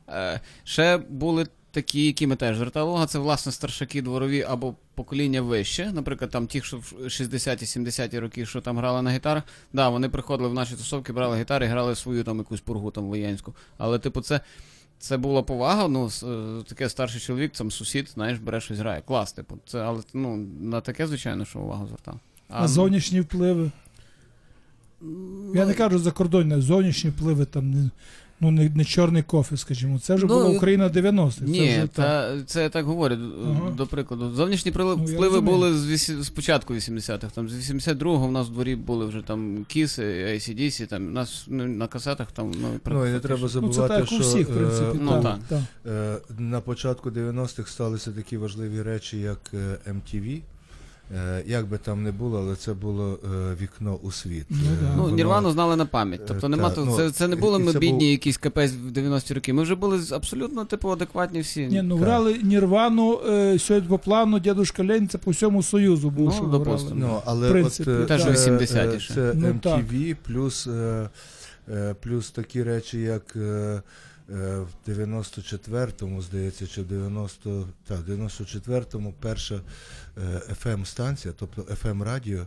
[0.08, 5.42] Е, ще були такі, які ми теж звертали увагу, це власне старшаки дворові або покоління
[5.42, 5.90] вище.
[5.92, 9.42] Наприклад, там ті, що в 60-ті, 70-ті роки, що там грали на гітарах.
[9.72, 13.04] Да, вони приходили в наші тусовки, брали гітари і грали свою там якусь пургу там
[13.04, 13.54] воєнську.
[13.78, 14.40] Але, типу, це.
[14.98, 19.02] Це була повага, ну, е, таке старший чоловік, там сусід, знаєш, бере щось грає.
[19.06, 19.58] Клас, типу.
[19.66, 22.20] Це, але ну, на таке, звичайно, що увагу звертав.
[22.48, 23.70] А зовнішні впливи.
[25.54, 27.90] Я не кажу закордонні, зовнішні впливи там
[28.40, 29.98] ну, не, не чорний кофе, скажімо.
[29.98, 31.36] Це вже Ну, була Україна 90-х.
[31.38, 31.90] це Ні, вже так.
[31.90, 33.70] та, це я так говорю, Ага.
[33.70, 34.30] до прикладу.
[34.34, 37.34] Зовнішні прили- Ну, впливи були з, вісі- з початку 80-х.
[37.34, 40.02] Там, з 82-го в нас в дворі були вже там Кіси,
[40.34, 42.50] ACDC, там, у нас ну, на касетах там.
[42.62, 44.98] Ну, Ну і не треба Ну, це забувати, так у всіх, в принципі.
[44.98, 45.38] е, Ну, так, так.
[45.84, 45.92] так.
[45.92, 50.40] Е, На початку 90-х сталися такі важливі речі, як е, MTV.
[51.16, 54.46] Е, Як би там не було, але це було е, вікно у світ.
[54.50, 54.94] Ну, Е, да.
[54.96, 56.20] Ну, воно- Нірвану знали на пам'ять.
[56.26, 58.72] Тобто нема та, то, ну, це, це не були ми це бідні, був- якісь капець
[58.72, 59.52] в 90-ті роки.
[59.52, 61.66] Ми вже були абсолютно типу адекватні всі.
[61.66, 66.26] Ні, ну грали Нірвану, е, сьогодні по плану Дядушка Лень, це по всьому Союзу був,
[66.26, 67.00] Ну, що допустимо.
[67.00, 67.12] грали.
[67.14, 69.14] Ну, але В принципі, от, Теж 80-ті е, ще.
[69.14, 71.08] Це Ну, MTV, плюс, е,
[71.68, 73.36] е, плюс такі речі, як
[74.28, 79.60] в 94-му, здається, чи в 90, так, 94-му перша
[80.18, 82.46] е, FM-станція, тобто FM-радіо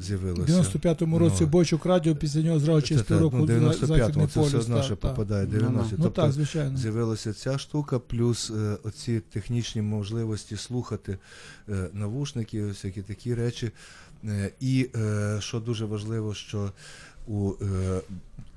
[0.00, 0.52] В з'явилося.
[0.52, 4.58] 95-му році Ну, Бочук радіо, після нього зразу чистий року ну, за- 95-му, це все
[4.58, 6.76] одно, що попадає Ну, 90 Ну тобто, так, звичайно.
[6.78, 11.18] З'явилася ця штука, плюс е, оці технічні можливості слухати
[11.68, 13.70] е, навушники, всякі такі речі.
[14.24, 16.72] Е, і е, що дуже важливо, що
[17.26, 18.00] у е,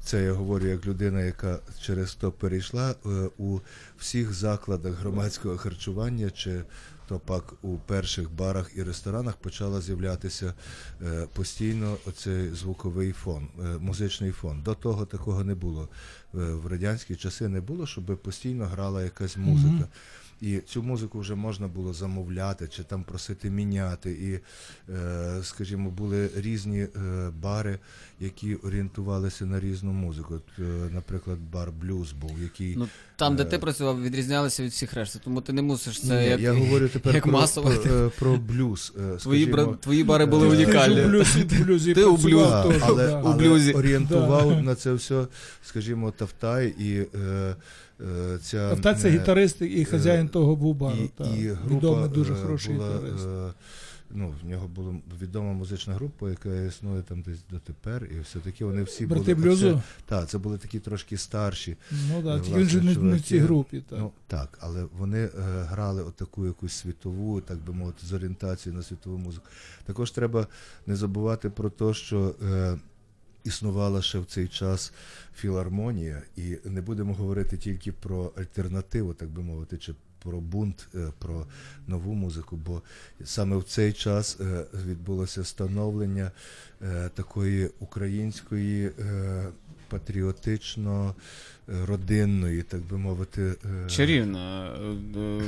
[0.04, 3.60] це я говорю як людина, яка через то перейшла е, у
[4.00, 6.62] всіх закладах громадського харчування чи
[7.08, 10.54] то пак у перших барах і ресторанах почала з'являтися
[11.02, 14.62] е, постійно оцей звуковий фон, е, музичний фон.
[14.62, 15.90] До того такого не було.
[16.34, 19.70] Е, в радянські часи не було, щоб постійно грала якась музика.
[19.70, 19.88] Мгм.
[20.42, 24.12] І цю музику вже можна було замовляти чи там просити міняти.
[24.12, 24.40] І,
[25.44, 26.88] скажімо, були різні
[27.42, 27.80] бари,
[28.20, 30.42] які орієнтувалися на різну музику.
[30.92, 35.20] Наприклад, бар блюз був, який Ну, там, де Е, ти працював, відрізнялися від всіх решти,
[35.24, 37.70] тому ти не мусиш це Ні, як, я говорю тепер як про, масово.
[37.70, 38.94] про, е, про блюз.
[39.14, 39.66] е, Твої, бра...
[39.66, 40.96] Твої бари були Ти унікальні.
[41.94, 42.18] Ти у
[42.74, 43.22] теж, але, да.
[43.22, 43.72] у блюзі.
[43.74, 44.62] орієнтував Да.
[44.62, 45.26] на це все,
[45.66, 47.56] скажімо, Тавтай і е,
[48.02, 50.96] е, ця А та це гітарист і хазяїн того був бару.
[51.06, 51.28] і, так.
[51.38, 53.26] і група Відомий дуже хороший була, гітарист.
[53.28, 53.54] е,
[54.10, 58.84] ну, в нього була відома музична група, яка існує там десь дотепер, і все-таки вони
[58.84, 59.48] всі Брати були.
[59.48, 59.82] блюзу?
[60.06, 61.78] Так, це були такі трошки старші.
[61.92, 63.84] Ну так, е, тільки він же не, в цій групі.
[63.90, 64.00] Так.
[64.00, 65.30] Ну так, але вони е,
[65.70, 69.46] грали отаку якусь світову, так би мовити, з орієнтацією на світову музику.
[69.86, 70.48] Також треба
[70.86, 72.78] не забувати про те, що е,
[73.44, 74.94] існувала ще в цей час
[75.36, 79.94] філармонія, і не будемо говорити тільки про альтернативу, так би мовити, чи
[80.26, 81.46] про бунт, е, про
[81.88, 82.82] нову музику, бо
[83.24, 86.32] саме в цей час е, відбулося становлення
[86.82, 88.92] е, такої української
[89.90, 91.16] патріотично
[91.86, 93.56] родинної, так би мовити,
[93.88, 94.66] Чарівно.
[95.18, 95.42] Е,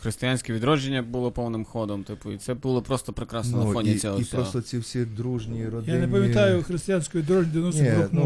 [0.00, 3.98] Християнське відродження було повним ходом, типу, і це було просто прекрасно на Ну, фоні і,
[3.98, 4.42] цього і всього.
[4.42, 5.98] просто ці всі дружні родини.
[5.98, 8.20] Я не пам'ятаю християнської дорожні 90 Ні, рок ну,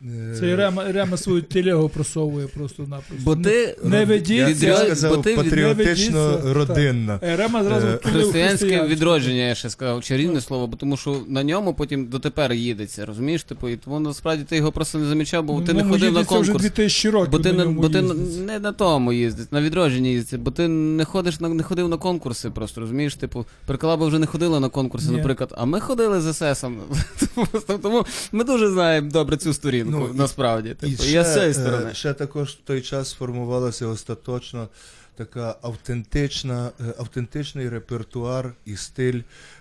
[0.00, 0.40] музиці.
[0.40, 3.24] Це і Рема, Рема свою телегу просовує просто-напросто.
[3.24, 4.66] Бо ти не Я ведіться.
[4.66, 7.20] Відряд- сказав бо ти патріотично ведіться, родинна.
[7.22, 11.42] Е, Рема зразу Е, Християнське відродження, я ще сказав, чарівне слово, бо тому що на
[11.42, 13.44] ньому потім дотепер їдеться, розумієш?
[13.44, 16.12] Типу, і тому насправді ти його просто не замічав, бо ти Ну, не ну, ходив
[16.12, 18.02] на їздиться вже 2000 років Бо ти, на на, бо ти
[18.46, 21.96] не на тому їздить, на відродженні їздить, бо ти не ходиш на не ходив на
[21.96, 23.14] конкурси, просто розумієш?
[23.14, 25.16] Типу, Приколаба вже не ходила на конкурси, Ні.
[25.16, 26.76] наприклад, а ми ходили з ССом.
[27.82, 30.68] Тому ми дуже знаємо добре цю сторінку, Ну, і- насправді.
[30.68, 31.94] І Типу, я з цієї е, сторони.
[31.94, 34.68] ще також в той час сформувалася остаточно
[35.14, 39.20] така автентична, е, автентичний репертуар і стиль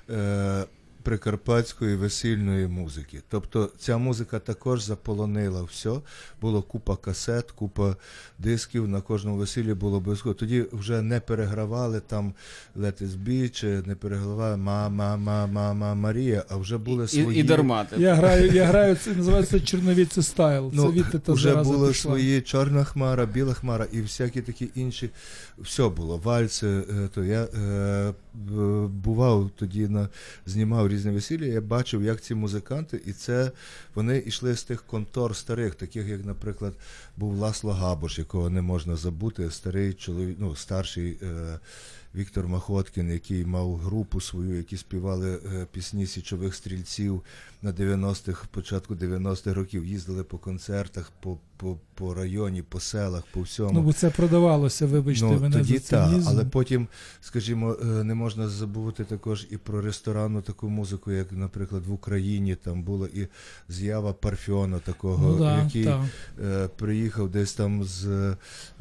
[0.10, 0.64] е,
[1.06, 3.22] прикарпатської весільної музики.
[3.30, 5.92] Тобто ця музика також заполонила все.
[6.42, 7.96] Було купа касет, купа
[8.40, 8.88] дисків.
[8.88, 10.36] На кожному весіллі було обов'язково.
[10.36, 12.34] Тоді вже не перегравали там
[12.78, 17.38] Let It Be, чи не перегравали Мама, мама, мама Марія, а вже були свої.
[17.38, 17.96] І, і дармати.
[18.00, 20.72] Я граю, я граю, це називається Черновіці стайл.
[20.72, 22.12] Це Ну, від та вже були пішла.
[22.12, 25.10] свої чорна хмара, біла хмара і всякі такі інші.
[25.58, 26.18] Все було.
[26.18, 26.68] Вальси.
[26.68, 28.14] е, То я е,
[28.88, 30.10] бував тоді на
[30.46, 31.46] знімав різні весілля.
[31.46, 33.52] Я бачив, як ці музиканти, і це
[33.96, 36.74] вони йшли з тих контор старих, таких як, наприклад,
[37.18, 39.52] був Ласло Габош, якого не можна забути.
[39.52, 41.18] Старий чоловік, ну старший.
[41.22, 41.60] Е,
[42.16, 47.22] Віктор Махоткін, який мав групу свою, які співали е, пісні січових стрільців
[47.66, 53.42] на 90-х, початку 90-х років, їздили по концертах, по, по, по районі, по селах, по
[53.42, 53.72] всьому.
[53.74, 56.88] Ну, бо це продавалося, вибачте, Ну, мене тоді за так, але потім,
[57.22, 62.56] скажімо, е, не можна забувати також і про ресторанну таку музику, як, наприклад, в Україні
[62.56, 63.28] там була і
[63.70, 66.02] з'ява Парфьона такого, ну, да, який так.
[66.44, 68.08] е, приїхав десь там з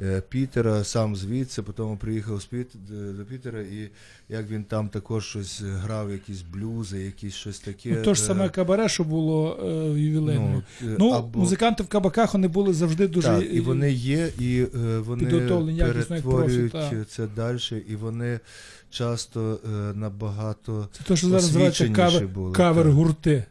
[0.01, 2.69] е, Пітера, сам звідси, потім приїхав з Піт,
[3.17, 3.91] до Пітера, і
[4.29, 7.91] як він там також щось грав, якісь блюзи, якісь щось таке.
[7.91, 10.63] Ну, то ж саме кабаре, що було е, в ювілейному.
[10.83, 14.29] ну, е, Ну, або- музиканти в кабаках вони були завжди дуже так, і вони є,
[14.39, 16.71] і е, вони підготовлені, якісно, як профі,
[17.09, 17.59] це далі,
[17.89, 18.41] і вони
[18.91, 23.45] часто е, набагато Це те, що зараз називається кавер, були, кавер гурти.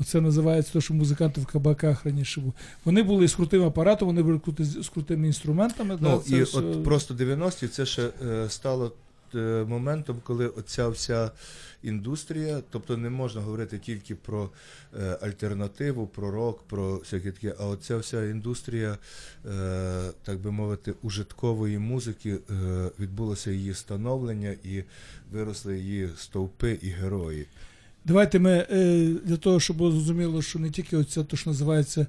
[0.00, 2.52] Оце називається те, що музиканти в кабаках раніше були.
[2.84, 5.98] Вони були з крутим апаратом, вони були з крутими інструментами.
[6.00, 9.05] Ну, да, це і все- от просто 90-ті це ще е, стало е,
[9.68, 11.30] моментом, коли оця вся
[11.82, 14.50] індустрія, тобто не можна говорити тільки про
[15.00, 18.98] е, альтернативу, про рок, про всяке таке, а оця вся індустрія,
[19.46, 24.84] е, так би мовити, ужиткової музики, е, відбулося її становлення і
[25.32, 27.46] виросли її стовпи і герої.
[28.04, 32.06] Давайте ми е, для того, щоб було зрозуміло, що не тільки оця, то, що називається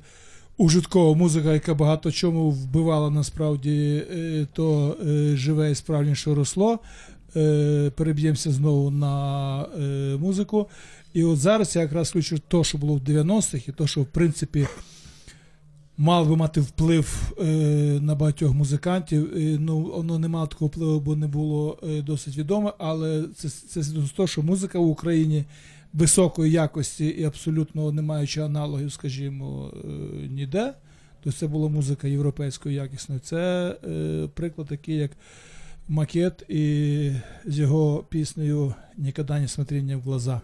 [0.57, 6.79] ужиткова музика, яка багато чому вбивала насправді, е, то е, живе і справніше росло.
[7.35, 9.65] Е, переб'ємося знову на
[10.19, 10.67] музику.
[11.13, 14.05] І от зараз я якраз включу те, що було в 90-х, і те, що в
[14.05, 14.67] принципі
[15.97, 17.33] мало би мати вплив
[18.01, 19.29] на багатьох музикантів.
[19.59, 24.15] Ну, воно не мало такого впливу, бо не було досить відоме, але це, це свідоцтво
[24.15, 25.45] того, що музика в Україні
[25.93, 29.87] високої якості і абсолютно не маючи аналогів, скажімо, е,
[30.27, 30.73] ніде.
[31.23, 33.21] То це була музика європейської якісної.
[33.21, 35.11] Це е, приклад такий, як
[35.87, 37.11] макет і
[37.45, 40.41] з його піснею «Ніколи не смотри в глаза.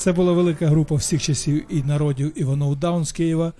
[0.00, 3.52] Це була велика група всіх часів і народів Іванов Даун з Києва.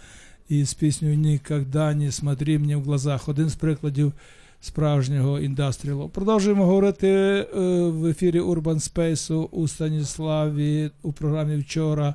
[0.49, 3.29] І з піснею «Нікогда не смотри мені в глазах.
[3.29, 4.13] Один з прикладів
[4.61, 6.09] справжнього індастріалу.
[6.09, 7.47] Продовжуємо говорити е,
[7.89, 12.15] в ефірі Urban Space у Станіславі у програмі вчора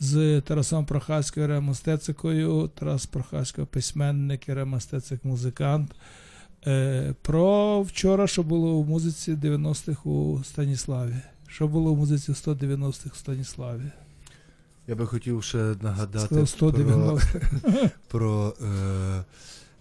[0.00, 2.70] з Тарасом Прохаською Ремом Стецикою.
[2.74, 5.90] Тарас Прохасько письменник і Рема Стецик музикант.
[6.66, 11.14] Е, Про вчора, що було у музиці 90-х у Станіславі.
[11.54, 13.80] Що було у музиці 190-х у Станіславі?
[14.88, 19.24] Я би хотів ще нагадати 190 про, про, е,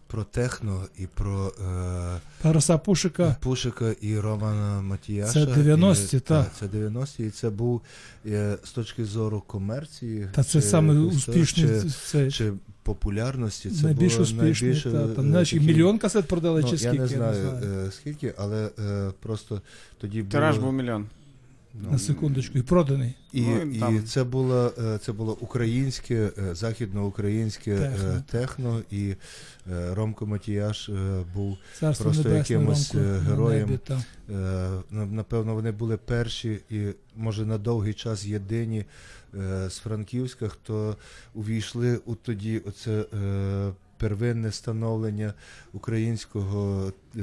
[0.08, 3.36] про техно і про е, Тараса Пушика.
[3.40, 5.34] Пушика і Романа Матіяша.
[5.34, 6.46] Це 90-ті, І- та.
[6.60, 7.82] Це 90-ті, і це був
[8.26, 10.28] е, з точки зору комерції.
[10.32, 12.54] Та це чи саме успішний Чи, це, чи
[12.84, 13.70] популярності.
[13.70, 14.70] Це найбільш було успішний.
[14.70, 16.96] найбільше, Та, там е, знаєш, такі- мільйон касет продали ну, чи скільки?
[16.96, 19.62] Я не знаю, е, скільки, але е, просто
[19.98, 21.08] тоді Тираж було, був мільйон.
[21.74, 23.14] Ну, На секундочку, і проданий.
[23.34, 24.04] І, Ну, і там.
[24.06, 27.98] це було е, це було українське, е, західноукраїнське Техно.
[27.98, 29.16] техно, техно і
[29.72, 33.70] е, Ромко Матіяш е, був Царство Просто якимось, Ромко, е, на героєм.
[33.70, 33.80] небі.
[34.30, 38.86] Е, Напевно, вони були перші і, може, на довгий час єдині
[39.36, 40.98] е, з Франківська, хто
[41.34, 43.72] увійшли у тоді оце е,
[44.04, 45.34] первинне становлення
[45.74, 47.20] українського е,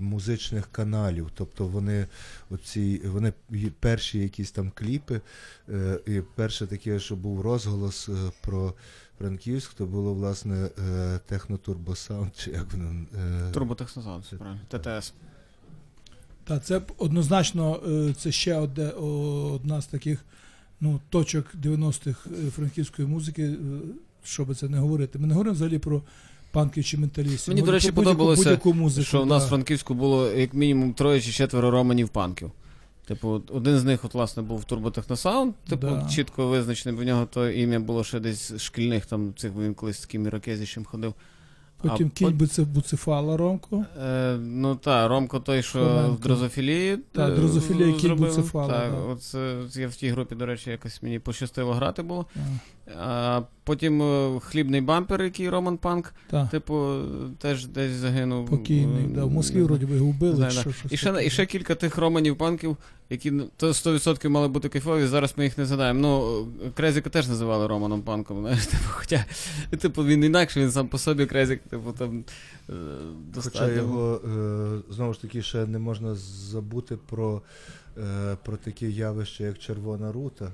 [0.00, 1.30] музичних каналів.
[1.34, 2.06] Тобто вони
[2.50, 3.32] оці, вони
[3.80, 5.20] перші якісь там кліпи,
[5.68, 8.74] е, і перше таке, що був розголос е, про
[9.18, 13.06] Франківськ, то було власне е, Технотурбосаунд, чи як воно.
[13.48, 14.60] е, Турботехнозавод, все правильно.
[14.68, 15.12] ТТС.
[16.44, 20.24] Та це однозначно е, це ще одне, одна з таких
[20.80, 23.56] ну, точок 90-х е, франківської музики,
[24.24, 25.18] що би це не говорити.
[25.18, 26.02] Ми не говоримо взагалі про
[26.50, 27.48] панків чи менталістів.
[27.54, 29.46] Мені, Ми до речі, про будь-яку- подобалося, будь-яку музику, Що в нас да.
[29.46, 32.50] в Франківську було як мінімум троє чи четверо романів панків.
[33.06, 36.08] Типу, от один з них, от, власне, був Турботехносаунд, типу, Да.
[36.10, 39.74] чітко визначений, бо в нього то ім'я було ще десь з шкільних, там цих він
[39.74, 41.14] колись з таким ірокезіщем ходив.
[41.82, 43.84] Потім а кінь пот- буце буцефала Ромко.
[44.04, 46.12] Е, ну так, Ромко той, що Хоменко.
[46.12, 46.96] в дрозофілії.
[47.12, 48.36] Та, е, дрозофілія, кінь зробив.
[48.36, 48.96] буцефала, Так, да.
[48.98, 52.26] от це, я в тій групі, до речі, якось мені пощастило грати було.
[52.83, 56.98] А, А, потім е, хлібний бампер, який Роман Панк, Та, типу,
[57.38, 58.50] теж десь загинув.
[58.50, 59.04] покійний.
[59.04, 60.36] Е, Да, в Москві вроді би вбили.
[60.36, 60.50] да.
[60.50, 62.76] що, І ще, і ще кілька тих романів панків,
[63.10, 66.00] які ну, то 100% мали бути кайфові, зараз ми їх не згадаємо.
[66.00, 69.24] Ну, Крезіка теж називали Романом Панком, знаєш, типу, хоча,
[69.78, 72.24] типу, він інакше, він сам по собі Крезік, типу, там
[72.70, 72.72] е,
[73.34, 73.60] достатньо.
[73.60, 74.20] Хоча його
[74.90, 77.42] знову ж таки ще не можна забути про,
[78.44, 80.52] про таке явище, як Червона рута,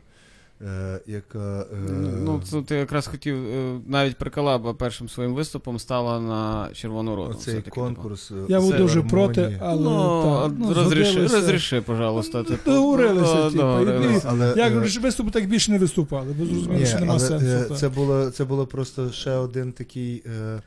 [1.07, 1.61] яка.
[1.73, 1.77] Е,
[2.25, 7.31] Ну, це ти якраз хотів, е, навіть Прикалаба першим своїм виступом стала на червону роту.
[7.31, 8.31] оцей все-таки, конкурс.
[8.31, 12.43] е, Я був дуже проти, але ну, та, ну, розріши, розріши, пожалуйста.
[12.45, 12.71] Типу.
[12.71, 14.29] Договорилися, Ну, типу, договорилися.
[14.31, 17.47] Але, Я е, говорю, виступи так більше не виступали, бо зрозуміло, що нема сенсу.
[17.47, 20.61] е, це, було, це було просто ще один такий е,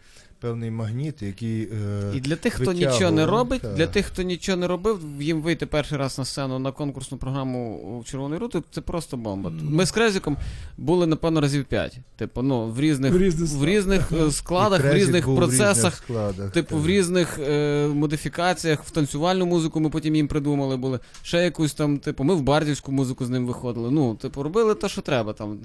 [0.43, 1.61] певний магніт, який.
[1.61, 3.73] Е, І для тих, хто нічого не робить, так.
[3.75, 7.77] для тих, хто нічого не робив, їм вийти перший раз на сцену на конкурсну програму
[7.99, 9.51] у Червоної рути, це просто бомба.
[9.61, 10.37] Ми з Крезіком
[10.77, 11.97] були, напевно, разів п'ять.
[12.15, 15.57] Типу, ну, в різних, В різних в різних е, складах, в різних був в різних
[15.59, 15.95] процесах.
[15.95, 16.79] складах, Типу, так.
[16.83, 20.99] в різних е, модифікаціях, в танцювальну музику ми потім їм придумали були.
[21.21, 23.91] Ще якусь там, типу, ми в бардівську музику з ним виходили.
[23.91, 25.49] Ну, типу, робили те, що треба там.
[25.51, 25.57] У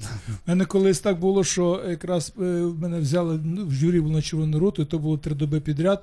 [0.47, 2.43] мене колись так було, що якраз е,
[2.81, 6.03] мене взяли ну, в журі було на червону руту, і то було три доби підряд.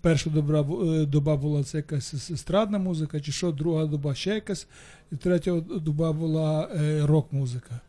[0.00, 4.14] Перша добра, бу- е, доба була це якась ес- естрадна музика, чи що, друга доба
[4.14, 4.66] ще якась,
[5.12, 7.80] і третя доба була е, рок-музика.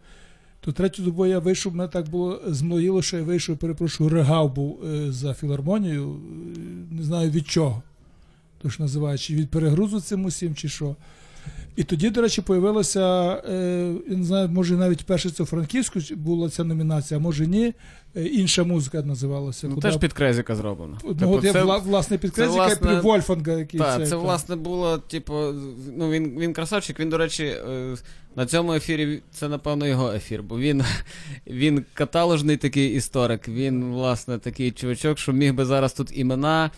[0.62, 4.80] То третю добу я вийшов, мене так було змлоїло, що я вийшов, перепрошую, регав був
[4.86, 6.60] е, за філармонію, е,
[6.96, 7.82] не знаю від чого.
[8.62, 10.96] То ж називають, чи від перегрузу цим усім, чи що.
[11.78, 16.50] І тоді, до речі, появилося, е, я не знаю, може навіть перше це Франківську була
[16.50, 17.74] ця номінація, а може ні.
[18.16, 19.68] е, Інша музика називалася.
[19.68, 20.98] Ну, куди- теж під Крезіка зроблено.
[21.04, 24.08] Ну, Типу, от я це- власне під Крезіка власне, і при Вольфанга, який Так, це,
[24.08, 25.34] це власне було, типу,
[25.98, 27.00] ну він, він красавчик.
[27.00, 27.96] Він, до речі, е,
[28.36, 30.84] на цьому ефірі це, напевно, його ефір, бо він,
[31.48, 33.48] він каталожний такий історик.
[33.48, 36.72] Він, власне, такий чувачок, що міг би зараз тут імена.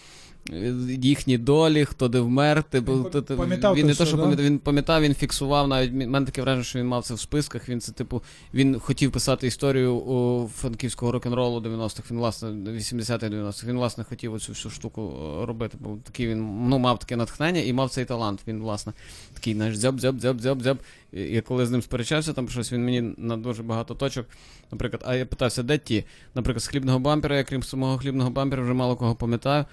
[1.01, 4.21] Їхні долі, хто де вмер, типу, Він пам'ятав він не то, що да?
[4.21, 5.93] пам'ятав, він пам'ятав, він фіксував навіть.
[5.93, 7.69] Мене таке враження, що він мав це в списках.
[7.69, 8.23] Він це, типу,
[8.53, 12.11] він хотів писати історію у франківського рок-н-ролу 90-х.
[12.11, 13.67] Він, власне, 80-х, 90-х.
[13.67, 15.77] Він, власне, хотів оцю всю штуку е, робити.
[15.79, 18.39] Бо такий він ну, мав таке натхнення і мав цей талант.
[18.47, 18.93] Він, власне,
[19.33, 20.77] такий, знаєш, дзьоб, дзьоб, дзьоб, дзьоб, дзьоб.
[21.13, 24.25] І Я коли з ним сперечався, там щось він мені на дуже багато точок.
[24.71, 26.03] Наприклад, а я питався, де ті?
[26.35, 29.65] Наприклад, з хлібного бампера, я крім самого хлібного бампера, вже мало кого пам'ятаю.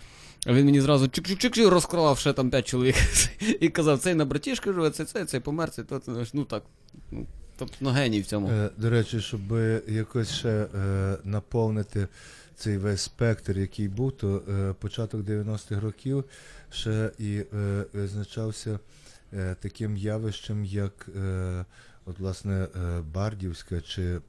[0.47, 2.95] А він мені зразу чик-чик-чик розкривав ще там п'ять чоловік.
[3.61, 6.63] І казав, цей на братішки живе, цей, цей, цей помер, цей, то, то, ну так.
[7.11, 7.27] Ну,
[7.57, 8.49] тобто ну, геній в цьому.
[8.49, 9.41] Е, До речі, щоб
[9.89, 12.09] якось ще е, наповнити
[12.57, 16.25] цей весь спектр, який був, то е, початок 90-х років
[16.71, 18.79] ще і е, визначався
[19.33, 21.65] е, таким явищем, як е,
[22.07, 22.69] от, власне, е,
[23.15, 24.21] бардівська чи е,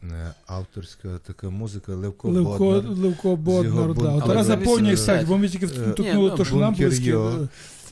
[0.45, 2.97] авторська така музика Левко, Левко, Боднар.
[2.97, 4.19] Левко Боднар, да.
[4.21, 6.75] Тарас заповнює сайт, бо ми тільки Е, втукнули, Ні, то, що нам.
[6.78, 7.47] Йо.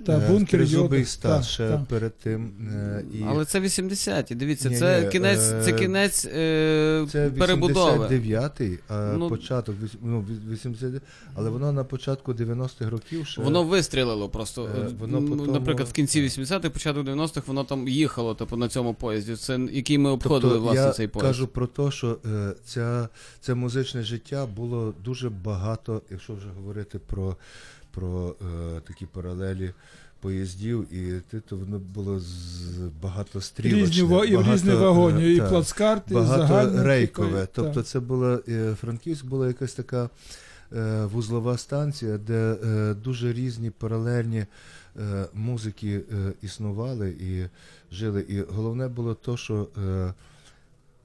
[0.06, 1.86] Та, Е, бункер Йо, Тризубий стаж ще так.
[1.86, 2.52] перед тим.
[2.74, 7.30] е, і Але це 80-ті, дивіться, Ні, це ні, кінець, це е, кінець е, Це
[7.30, 8.06] перебудови.
[8.08, 11.02] 89-й, а Ну, початок ну, віс- 80
[11.36, 14.64] але воно на початку 90-х років ще Воно вистрілило просто.
[14.66, 18.93] Е, воно Ну, Наприклад, в кінці 80-х, початок 90-х, воно там їхало типу, на цьому
[18.93, 19.36] поїзді.
[19.36, 21.28] Це який ми обходили Тобто власне я цей поїзд.
[21.28, 23.10] кажу про те, що е, ця,
[23.41, 27.38] це музичне життя було дуже багато, якщо вже говорити про,
[27.96, 29.74] про е, такі паралелі
[30.20, 32.30] поїздів, і ти, то воно було з
[33.02, 33.86] багато стрілочне.
[33.86, 37.39] Різні, багато, різні е, вагоні, і та, плацкарти, і багато рейкове.
[37.46, 40.10] типу, Тобто це була е, Франківськ була якась така
[40.76, 44.46] е, вузлова станція, де е, дуже різні паралельні
[45.00, 47.46] е, музики е, існували і
[47.96, 48.26] жили.
[48.30, 50.14] І головне було то, що е,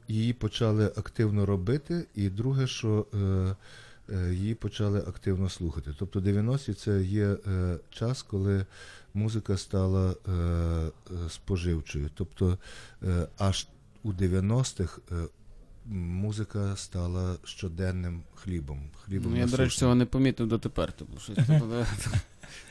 [0.09, 3.57] її почали активно робити, і друге, що е,
[4.33, 5.95] її почали активно слухати.
[5.99, 8.67] Тобто 90-ті це є е, час, коли
[9.15, 10.91] музика стала е, е,
[11.29, 12.11] споживчою.
[12.15, 12.59] Тобто
[13.03, 13.67] е, аж
[14.03, 15.15] у 90-х е,
[15.87, 18.91] музика стала щоденним хлібом.
[19.05, 20.93] хлібом Ну, я, до речі, цього не помітив дотепер.
[20.97, 21.39] Тобто, щось.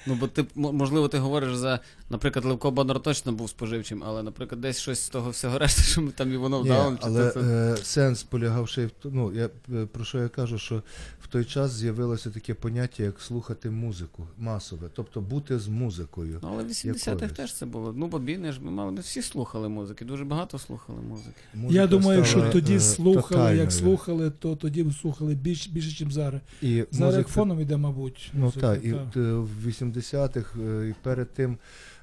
[0.08, 1.80] Ну, бо ти можливо, ти говориш за,
[2.10, 6.02] наприклад, Левко Бондар точно був споживчим, але, наприклад, десь щось з того всього решти, що
[6.02, 6.98] ми там і воно вдало.
[7.02, 7.40] Але це...
[7.40, 10.84] е, сенс полягавши ще в ну, я е, про що я кажу, що
[11.22, 16.40] в той час з'явилося таке поняття, як слухати музику масове, тобто бути з музикою.
[16.44, 17.94] Ну, але в 80-х теж це було.
[17.98, 21.42] Ну, бо бійне ж ми мали, ми всі слухали музики, дуже багато слухали музики.
[21.54, 26.06] Музика я думаю, стала, що тоді е, слухали, як слухали, то тоді слухали більше, більше,
[26.06, 26.42] ніж зараз.
[26.62, 27.18] І зараз музика...
[27.18, 28.32] як фоном іде, мабуть.
[28.34, 29.20] Ну, так, та.
[29.20, 31.58] Е, в 80 60-х е, і перед тим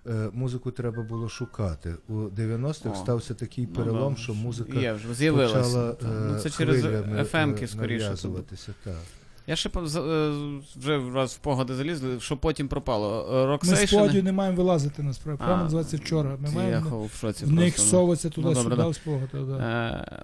[0.06, 1.94] е, музику треба було шукати.
[2.08, 6.38] У 90-х стався такий ну перелом, ну, що музика є, вже почала ну, е, ну,
[6.38, 6.84] це через
[7.32, 8.14] ФМ-ки скоріше.
[8.84, 8.94] Так.
[9.48, 9.70] Я ще
[10.76, 13.26] вже раз в погоди залізли, що потім пропало.
[13.46, 14.02] Роксейшени...
[14.02, 15.38] Ми з подію не маємо вилазити на справу.
[15.38, 16.36] Програма називається вчора.
[16.40, 19.28] Ми маємо в, в них соваться туди-сюди ну, ну з погоди.
[19.32, 20.22] Да.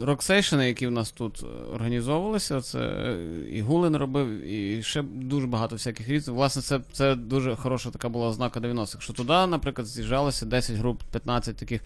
[0.00, 3.16] Роксейшени, які в нас тут е, організовувалися, це е,
[3.50, 6.36] і Гулин робив, і ще дуже багато всяких різних.
[6.36, 9.00] Власне, це, це дуже хороша така була ознака 90-х.
[9.00, 11.80] Що туди, наприклад, з'їжджалося 10 груп, 15 таких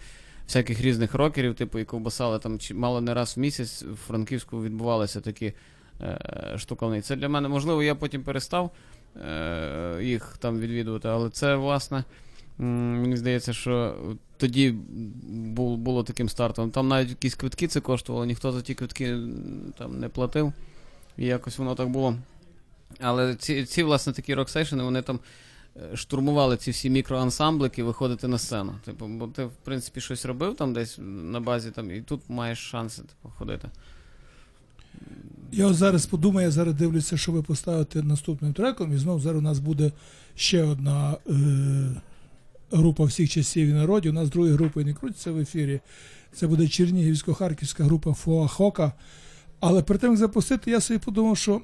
[0.47, 4.61] всяких різних рокерів, типу, і ковбасали там чи мало не раз в місяць в Франківську
[4.61, 5.53] відбувалися такі
[6.01, 7.01] е, штуковини.
[7.01, 8.71] Це для мене, можливо, я потім перестав
[9.15, 12.03] е, їх там відвідувати, але це, власне.
[12.57, 13.95] Мені здається, що
[14.37, 14.75] тоді
[15.77, 16.71] було таким стартом.
[16.71, 19.17] Там навіть якісь квитки це коштувало, ніхто за ті квитки
[19.77, 20.53] там не платив.
[21.17, 22.15] І якось воно так було.
[22.99, 25.19] Але ці, ці власне, такі рок-сейшени, вони там
[25.77, 28.73] е, штурмували ці всі мікроансамблики виходити на сцену.
[28.85, 32.59] Типу, бо ти, в принципі, щось робив там десь на базі, там, і тут маєш
[32.59, 33.69] шанси типу, ходити.
[35.51, 39.41] Я зараз подумаю, я зараз дивлюся, що ви поставите наступним треком, і знову зараз у
[39.41, 39.91] нас буде
[40.35, 42.01] ще одна е,
[42.71, 44.11] група всіх часів і народів.
[44.11, 45.79] У нас другої групи не крутиться в ефірі.
[46.33, 48.93] Це буде Чернігівсько-Харківська група Фоахока.
[49.59, 51.61] Але перед тим як запустити, я собі подумав, що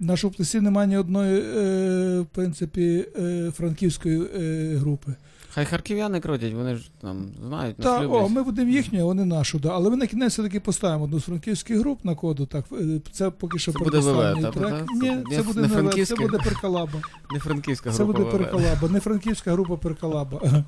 [0.00, 5.14] в нашому плесі немає ні одної, е, в принципі, е, франківської е, групи.
[5.58, 8.22] Хай харків'яни крутять, вони ж там знають, нас Та, люблять.
[8.22, 9.68] о, ми будемо їхню, а вони нашу, да.
[9.68, 12.46] Але ми на кінець все-таки поставимо одну з франківських груп на коду.
[12.46, 14.84] Так, е, це поки що Це буде передостанній ВВ, та, трек.
[15.02, 16.92] Ні, Ні, це буде не не ВВ, це буде перкалаба.
[17.32, 18.18] Не франківська Це група.
[18.18, 18.38] буде ВВ.
[18.38, 20.40] перкалаба, не франківська група перкалаба.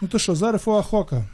[0.00, 1.24] Ну то що, зараз Фуахока.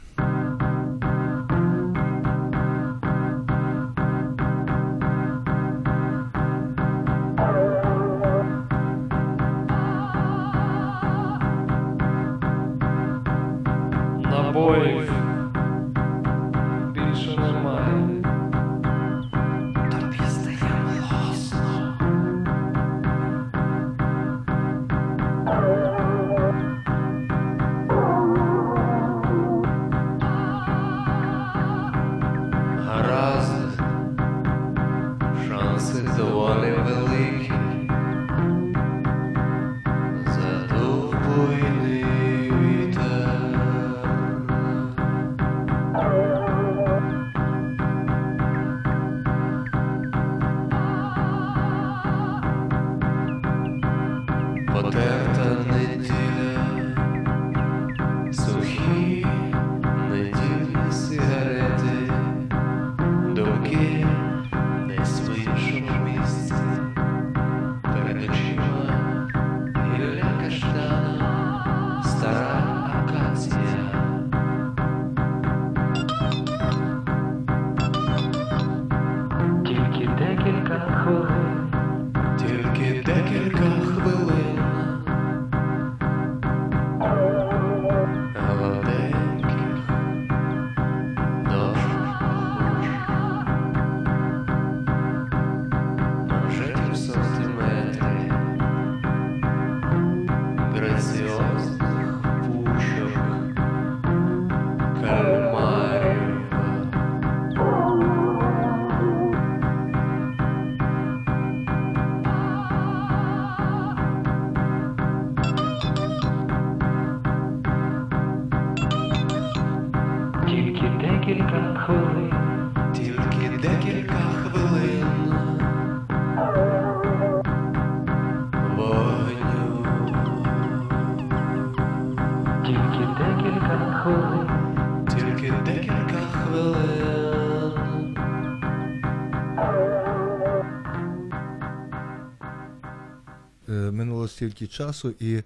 [143.73, 145.43] Минуло стільки часу, і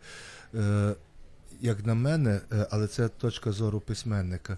[0.56, 0.96] е,
[1.62, 4.58] як на мене, е, але це точка зору письменника.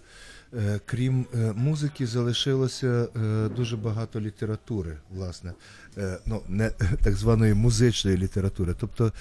[0.54, 5.54] е, Крім е, музики, залишилося е, дуже багато літератури, власне,
[5.98, 6.70] Е, ну не
[7.04, 9.12] так званої музичної літератури, тобто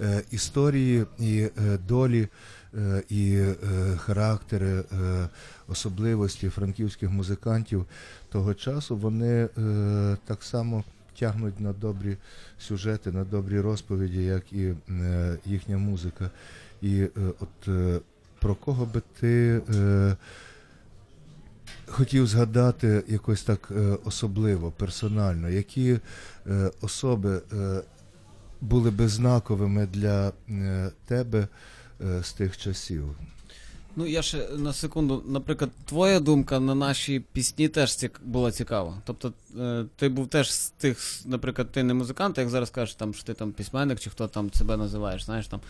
[0.00, 2.28] е, історії і е, долі,
[2.74, 3.54] е, і е,
[3.96, 5.28] характери, е,
[5.68, 7.86] особливості франківських музикантів
[8.28, 10.84] того часу, вони е, так само
[11.18, 12.16] тягнуть на добрі
[12.58, 16.30] сюжети, на добрі розповіді, як і е, їхня музика.
[16.82, 17.10] І е,
[17.40, 18.00] от е,
[18.40, 19.60] про кого би ти
[21.86, 23.72] хотів згадати якось так
[24.04, 25.98] особливо, персонально, які
[26.80, 27.40] особи
[28.60, 30.32] були би знаковими для
[31.06, 31.48] тебе
[32.22, 33.16] з тих часів?
[33.98, 38.20] Ну, я ще на секунду, наприклад, твоя думка на наші пісні теж цік...
[38.24, 39.02] була цікава.
[39.04, 43.14] Тобто, е, ти був теж з тих, наприклад, ти не музикант, як зараз кажеш, там,
[43.14, 45.60] що ти там письменник, чи хто там себе називаєш, знаєш там.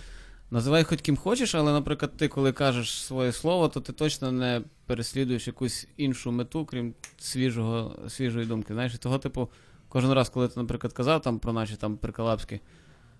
[0.50, 4.62] Називай хоч ким хочеш, але, наприклад, ти, коли кажеш своє слово, то ти точно не
[4.86, 8.74] переслідуєш якусь іншу мету, крім свіжого, свіжої думки.
[8.74, 9.48] Знаєш, і того, типу,
[9.88, 12.60] кожен раз, коли ти, наприклад, казав там про наші там прикалапські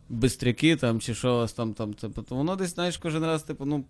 [0.09, 3.85] бистряки там, чи що там, там, типу, то воно десь, знаєш, кожен раз, типу, ну.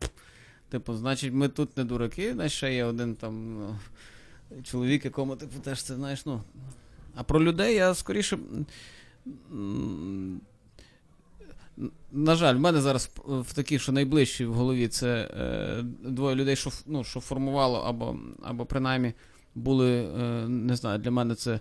[0.68, 3.76] Типу, значить, ми тут не дураки, знаєш, ще є один там ну,
[4.62, 6.42] чоловік, якому типу теж це знаєш, ну.
[7.14, 8.38] А про людей я скоріше.
[12.12, 16.34] На жаль, в мене зараз в- в такі, що найближчі в голові, це е, двоє
[16.36, 19.12] людей, що, ну, що формувало, або, або принаймні
[19.54, 21.60] були, е, не знаю, для мене це е,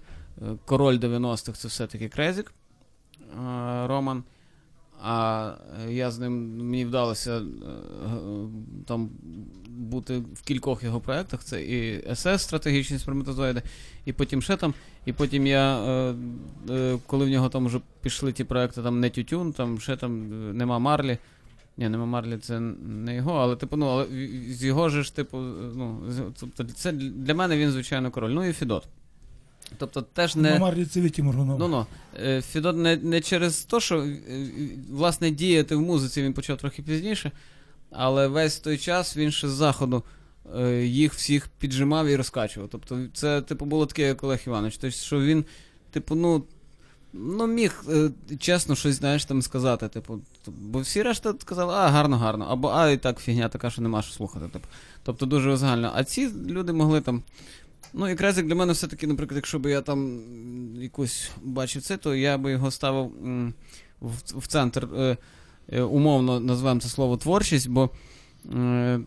[0.66, 2.53] король 90-х, це все-таки Крезік
[3.22, 4.24] е, Роман.
[5.02, 5.52] А
[5.88, 7.41] е, я з ним мені вдалося е,
[8.86, 9.10] там
[9.68, 11.43] бути в кількох його проєктах.
[11.43, 13.62] Це і СС стратегічні сперматозоїди,
[14.06, 14.74] і потім ще там.
[15.06, 15.80] І потім я,
[16.70, 20.28] е, коли в нього там вже пішли ті проекти, там не Тютюн, там ще там
[20.58, 21.18] нема Марлі.
[21.78, 24.06] Ні, нема Марлі, це не його, але типу, ну, але
[24.50, 25.38] з його ж, типу,
[25.76, 26.02] ну,
[26.39, 28.32] тобто це для мене він, звичайно, король.
[28.32, 28.88] Ну і Фідот.
[29.78, 30.51] Тобто теж не.
[30.51, 30.59] Не...
[30.59, 31.86] Марлі це Віті Ну ну
[32.24, 34.18] е, Фідот не, не через те, що е,
[34.91, 37.32] власне діяти в музиці він почав трохи пізніше,
[37.91, 40.03] але весь той час він ще з заходу
[40.57, 42.70] е, їх всіх піджимав і розкачував.
[42.72, 44.78] Тобто, це, типу, було таке, як Олег Іванович.
[44.78, 45.45] Тобто, що він,
[45.91, 46.43] типу, ну.
[47.18, 47.84] Ну, міг
[48.39, 49.88] чесно щось, знаєш, там сказати.
[49.88, 52.45] Типу, бо всі решта сказали, а, гарно, гарно.
[52.49, 54.45] Або а, і так фігня така, що нема що слухати.
[54.53, 54.68] Типу.
[55.03, 55.91] Тобто дуже загально.
[55.95, 57.24] А ці люди могли там.
[57.98, 60.22] Ну, і Крезик для мене все-таки, наприклад, якщо б я там
[60.76, 63.12] якусь бачив це, то я би його ставив
[64.02, 65.18] в, центр, е,
[65.70, 67.89] е, умовно назвемо це слово творчість, бо
[68.56, 69.00] е,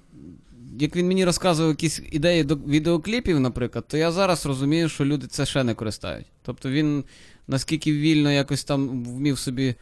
[0.79, 5.27] як він мені розказував якісь ідеї до відеокліпів, наприклад, то я зараз розумію, що люди
[5.27, 6.27] це ще не користають.
[6.43, 7.05] Тобто він
[7.49, 9.75] наскільки вільно якось там вмів собі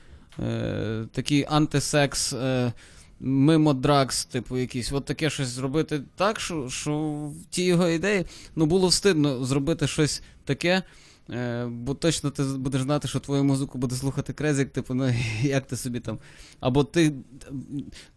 [1.12, 2.32] такий антисекс.
[2.32, 2.72] Е,
[3.20, 8.66] Мимо дракс, типу, якісь, от таке щось зробити так, що, що ті його ідеї ну,
[8.66, 10.82] було встидно зробити щось таке,
[11.30, 15.66] е, бо точно ти будеш знати, що твою музику буде слухати Крезік, типу, ну як
[15.66, 16.18] ти собі там.
[16.60, 17.12] Або ти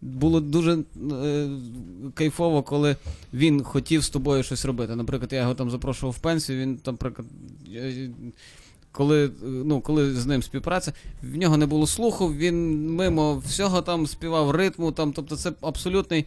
[0.01, 0.77] було дуже
[1.11, 1.49] е,
[2.13, 2.95] кайфово, коли
[3.33, 4.95] він хотів з тобою щось робити.
[4.95, 7.27] Наприклад, я його там запрошував в пенсію, він там, наприклад.
[8.89, 13.37] Е, Коли, е, ну, коли з ним співпраця, в нього не було слуху, він мимо
[13.37, 16.25] всього там співав ритму, там, тобто це абсолютний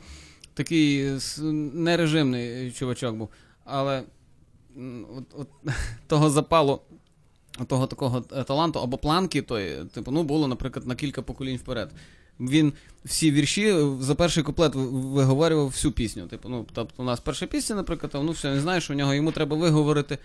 [0.55, 1.11] такий
[1.75, 3.29] нережимний чувачок був.
[3.65, 4.03] Але
[5.17, 5.49] от, от,
[6.07, 6.81] того запалу,
[7.67, 11.91] того такого е, таланту або планки, тої, типу, ну, було, наприклад, на кілька поколінь вперед.
[12.41, 12.73] Він
[13.05, 16.27] всі вірші е, за перший куплет виговорював всю пісню.
[16.27, 19.33] Типу, ну, тобто, у нас перша пісня, наприклад, ну все, не що в нього йому
[19.33, 20.19] треба виговорити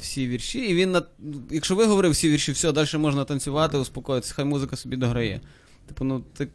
[0.00, 0.58] всі вірші.
[0.58, 1.02] І він, на...
[1.50, 5.40] якщо виговорив всі вірші, все, далі можна танцювати, успокоїтися, хай музика собі дограє.
[5.86, 6.48] Типу, ну, так...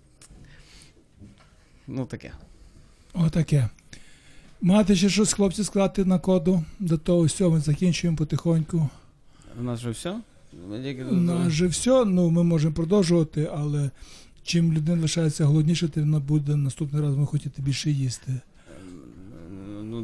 [1.87, 2.31] ну таке.
[3.13, 3.69] Отаке.
[4.61, 6.63] Мати ще щось, хлопці, сказати на коду.
[6.79, 8.89] До того всього ми закінчуємо потихоньку.
[9.59, 10.15] У нас вже все?
[11.11, 13.89] У нас же все, ну ми можемо продовжувати, але
[14.43, 18.33] чим людина лишається голодніше, тим вона буде наступний раз ми хотіти більше їсти.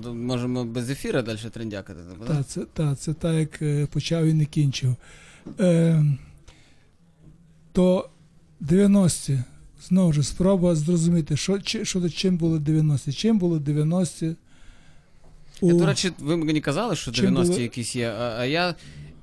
[0.03, 1.99] Ну, можемо без ефіра далі трендякати.
[2.01, 2.33] типу, да?
[2.35, 4.95] Та, це, та, це так, як е, почав і не кінчив.
[5.59, 6.05] Е,
[7.71, 8.09] то
[8.61, 9.39] 90-ті,
[9.87, 13.13] знову ж, спроба зрозуміти, що, чи, що чим були 90-ті.
[13.13, 14.35] Чим були 90-ті?
[15.61, 18.75] Я, до речі, ви мені казали, що 90-ті були- якісь є, а, а я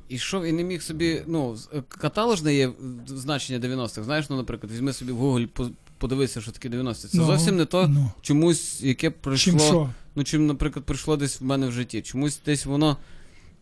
[0.09, 1.23] ішов і не міг собі.
[1.27, 2.71] Ну, е, каталожне є
[3.07, 4.05] значення 90-х.
[4.05, 7.09] Знаєш, ну, наприклад, візьми собі в Google, по- подивися, що таке 90-ті.
[7.09, 9.53] Це Ну, зовсім не то ну, чомусь, яке прийшло.
[9.53, 9.91] чим що?
[10.19, 12.03] Ну, чим, наприклад, прийшло десь в мене в житті.
[12.03, 12.97] Чомусь десь воно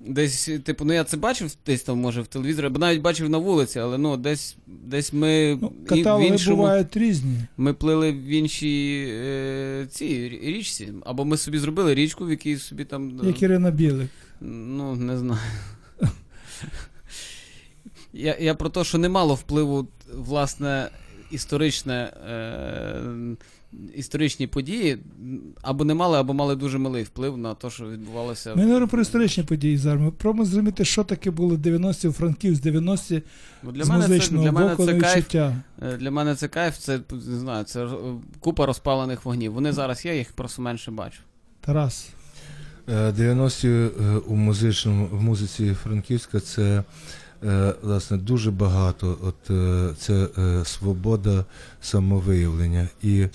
[0.00, 3.38] Десь, типу, ну я це бачив десь там, може, в телевізорі, або навіть бачив на
[3.38, 7.36] вулиці, але ну десь, десь ми Ну, і в каталоги іншому, бувають різні.
[7.57, 10.92] ми плили в іншій е, цій річці.
[11.04, 13.20] Або ми собі зробили річку, в якій собі там.
[13.22, 14.11] е, Як Ірина Білик.
[14.40, 15.40] Ну, не знаю.
[18.12, 20.88] Я, я про те, що немало впливу, власне,
[21.30, 23.36] історичне, е,
[23.95, 24.99] історичні події,
[25.62, 28.51] або не мали, або мали дуже малий вплив на те, що відбувалося.
[28.55, 30.01] Ми не говоримо про історичні події зараз.
[30.01, 33.22] Ми пробуємо зрозуміти, що таке були 90-ті у Франківськ, 90-ті
[33.62, 35.16] Ну, для з мене це, музичного для мене це кайф.
[35.16, 35.57] відчуття.
[35.83, 37.89] Е, Для мене це кайф, це не знаю, це е,
[38.41, 39.53] купа розпалених вогнів.
[39.53, 41.18] Вони зараз є, я їх просто менше бачу.
[41.61, 42.09] Тарас.
[42.89, 43.91] Е, 90-ті е,
[44.27, 46.83] у музичному в музиці Франківська це
[47.82, 49.18] власне дуже багато.
[49.22, 51.45] От е, це е, свобода
[51.80, 52.89] самовиявлення.
[53.03, 53.26] І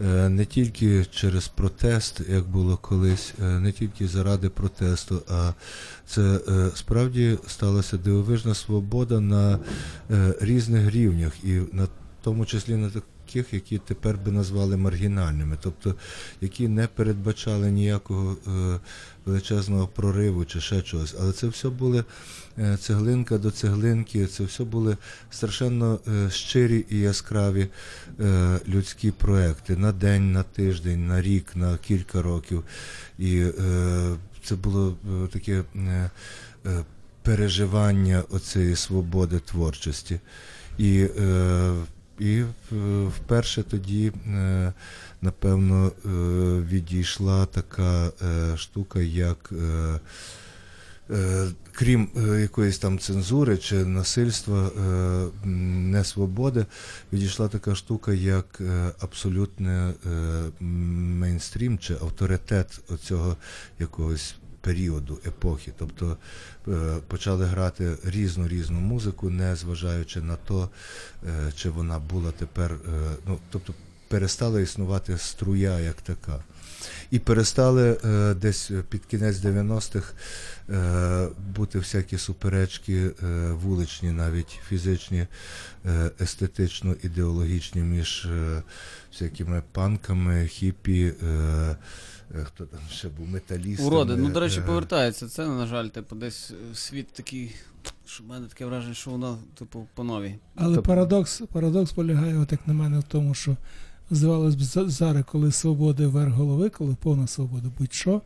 [0.00, 5.52] е, не тільки через протест, як було колись, е, не тільки заради протесту, а
[6.06, 9.58] це е, справді сталася дивовижна свобода на
[10.10, 11.88] е, різних рівнях, і на
[12.22, 12.90] тому числі на
[13.34, 15.94] таких, які тепер би назвали маргінальними, тобто
[16.40, 18.80] які не передбачали ніякого е,
[19.24, 21.14] величезного прориву чи ще чогось.
[21.20, 22.04] Але це все були
[22.58, 24.96] е, цеглинка до цеглинки, це все були
[25.30, 27.68] страшенно е, щирі і яскраві
[28.68, 32.64] людські проекти на день, на тиждень, на рік, на кілька років.
[33.18, 33.44] І
[34.44, 34.96] це було
[35.32, 35.64] таке
[37.22, 40.20] переживання оцієї свободи творчості.
[40.78, 41.06] І,
[42.18, 42.42] і
[43.08, 44.72] вперше тоді, е,
[45.22, 46.08] напевно, е,
[46.60, 49.52] відійшла така е, штука, як.
[51.72, 52.08] Крім
[52.40, 54.70] якоїсь там цензури чи насильства,
[55.44, 56.66] несвободи,
[57.12, 58.60] відійшла така штука, як
[59.00, 59.94] абсолютне
[60.60, 63.36] мейнстрім чи авторитет оцього
[63.78, 64.34] якогось
[64.64, 65.72] періоду, епохи.
[65.78, 66.16] Тобто
[66.68, 70.68] е, почали грати різну різну музику, не зважаючи на то,
[71.26, 73.74] е, чи вона була тепер, е, ну тобто
[74.08, 76.44] перестала існувати струя як така.
[77.10, 80.12] І перестали е, десь під кінець 90-х
[80.70, 85.26] е, бути всякі суперечки е, вуличні, навіть фізичні,
[85.86, 88.62] е, естетично, ідеологічні між е,
[89.12, 91.76] всякими панками, хіпі, е,
[92.44, 93.88] хто там ще був, металістами.
[93.88, 94.16] Уроди.
[94.16, 95.28] Ну, до речі, повертається.
[95.28, 97.54] Це, на жаль, типу, десь світ такий,
[98.06, 100.34] що в мене таке враження, що воно, типу, по новій.
[100.54, 103.56] Але Тобто- парадокс, парадокс полягає, от як на мене, в тому, що
[104.10, 108.22] здавалось б, за- зараз, коли свободи вверх голови, коли повна свобода, будь-що.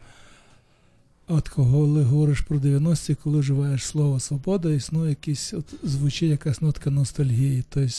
[1.29, 6.91] От коли говориш про 90-ті, коли вживаєш слово свобода, існує якийсь, от звучить якась нотка
[6.91, 7.91] ностальгії, тобто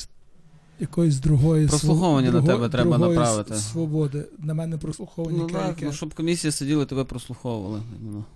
[0.79, 3.55] якоїсь другої Прослуховування на друго- тебе треба направити.
[3.55, 4.25] свободи.
[4.39, 7.81] На мене прослуховування Ну, так, ну, щоб комісія сиділа, тебе прослуховували.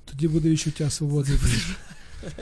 [0.06, 1.32] Тоді буде відчуття свободи.
[1.32, 1.76] більше.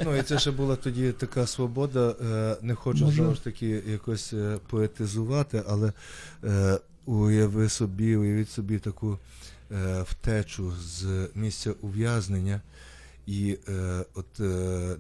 [0.06, 2.16] Ну і це ще була тоді така свобода.
[2.26, 5.94] е, Не хочу знову ж таки якось е, поетизувати, але
[6.44, 9.20] е, уяви собі, уявіть собі таку
[9.72, 12.62] е, втечу з місця ув'язнення.
[13.26, 14.44] І е, от е,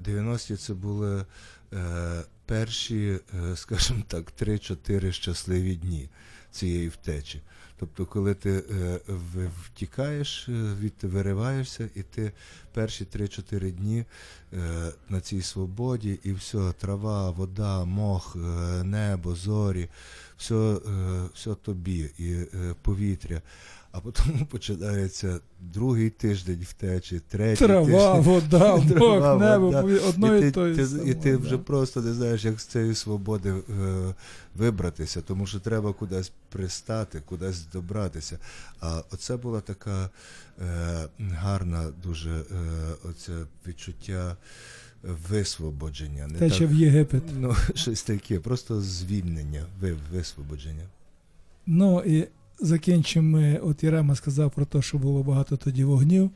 [0.04, 1.26] 90-ті це були
[1.74, 6.10] е, перші, е, скажімо так, 3-4 щасливі дні
[6.52, 7.41] цієї втечі.
[7.82, 8.99] Тобто, коли ти е,
[9.66, 12.32] втікаєш, е, відти вириваєшся, і ти
[12.74, 14.06] перші 3-4 дні
[14.54, 18.39] е, на цій свободі, і все, трава, вода, мох, е,
[18.84, 19.89] небо, зорі,
[20.42, 20.78] все,
[21.34, 22.48] все тобі, і е,
[22.82, 23.42] повітря.
[23.92, 28.22] А потім починається другий тиждень втечі, третій Трава, тиждень.
[28.22, 30.08] вода, Трава, мох, небо, вода.
[30.08, 31.38] одно і і ти, то ти, і ти да.
[31.38, 33.64] вже просто не знаєш, як з цієї свободи е,
[34.56, 38.39] вибратися, тому що треба кудись пристати, кудись добратися.
[38.80, 40.10] А оце була така
[40.62, 42.44] е, гарна дуже е,
[43.10, 43.34] оце
[43.68, 44.38] відчуття
[45.30, 46.28] висвободження.
[46.28, 47.24] Не Тече так, в Єгипет.
[47.39, 50.84] ну, щось таке, просто звільнення, ви, висвободження.
[51.68, 52.28] Ну і
[52.60, 53.60] закінчимо ми.
[53.64, 56.32] От Єрема сказав про те, що було багато тоді вогнів.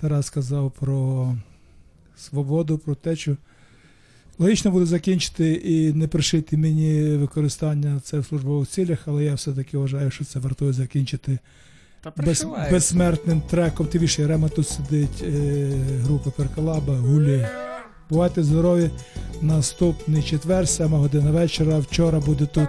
[0.00, 1.34] Тарас сказав про
[2.16, 3.36] свободу, про течу.
[4.38, 9.78] Логічно буде закінчити і не пришити мені використання це в службових цілях, але я все-таки
[9.78, 11.38] вважаю, що це вартує закінчити
[12.02, 13.86] Та без, безсмертним треком.
[13.86, 15.70] Ти віше Рема тут сидить, е,
[16.02, 17.46] група Перкалаба, гулі.
[18.10, 18.90] Бувайте здорові.
[19.40, 21.78] Наступний четвер, 7 година вечора.
[21.78, 22.68] Вчора буде тут.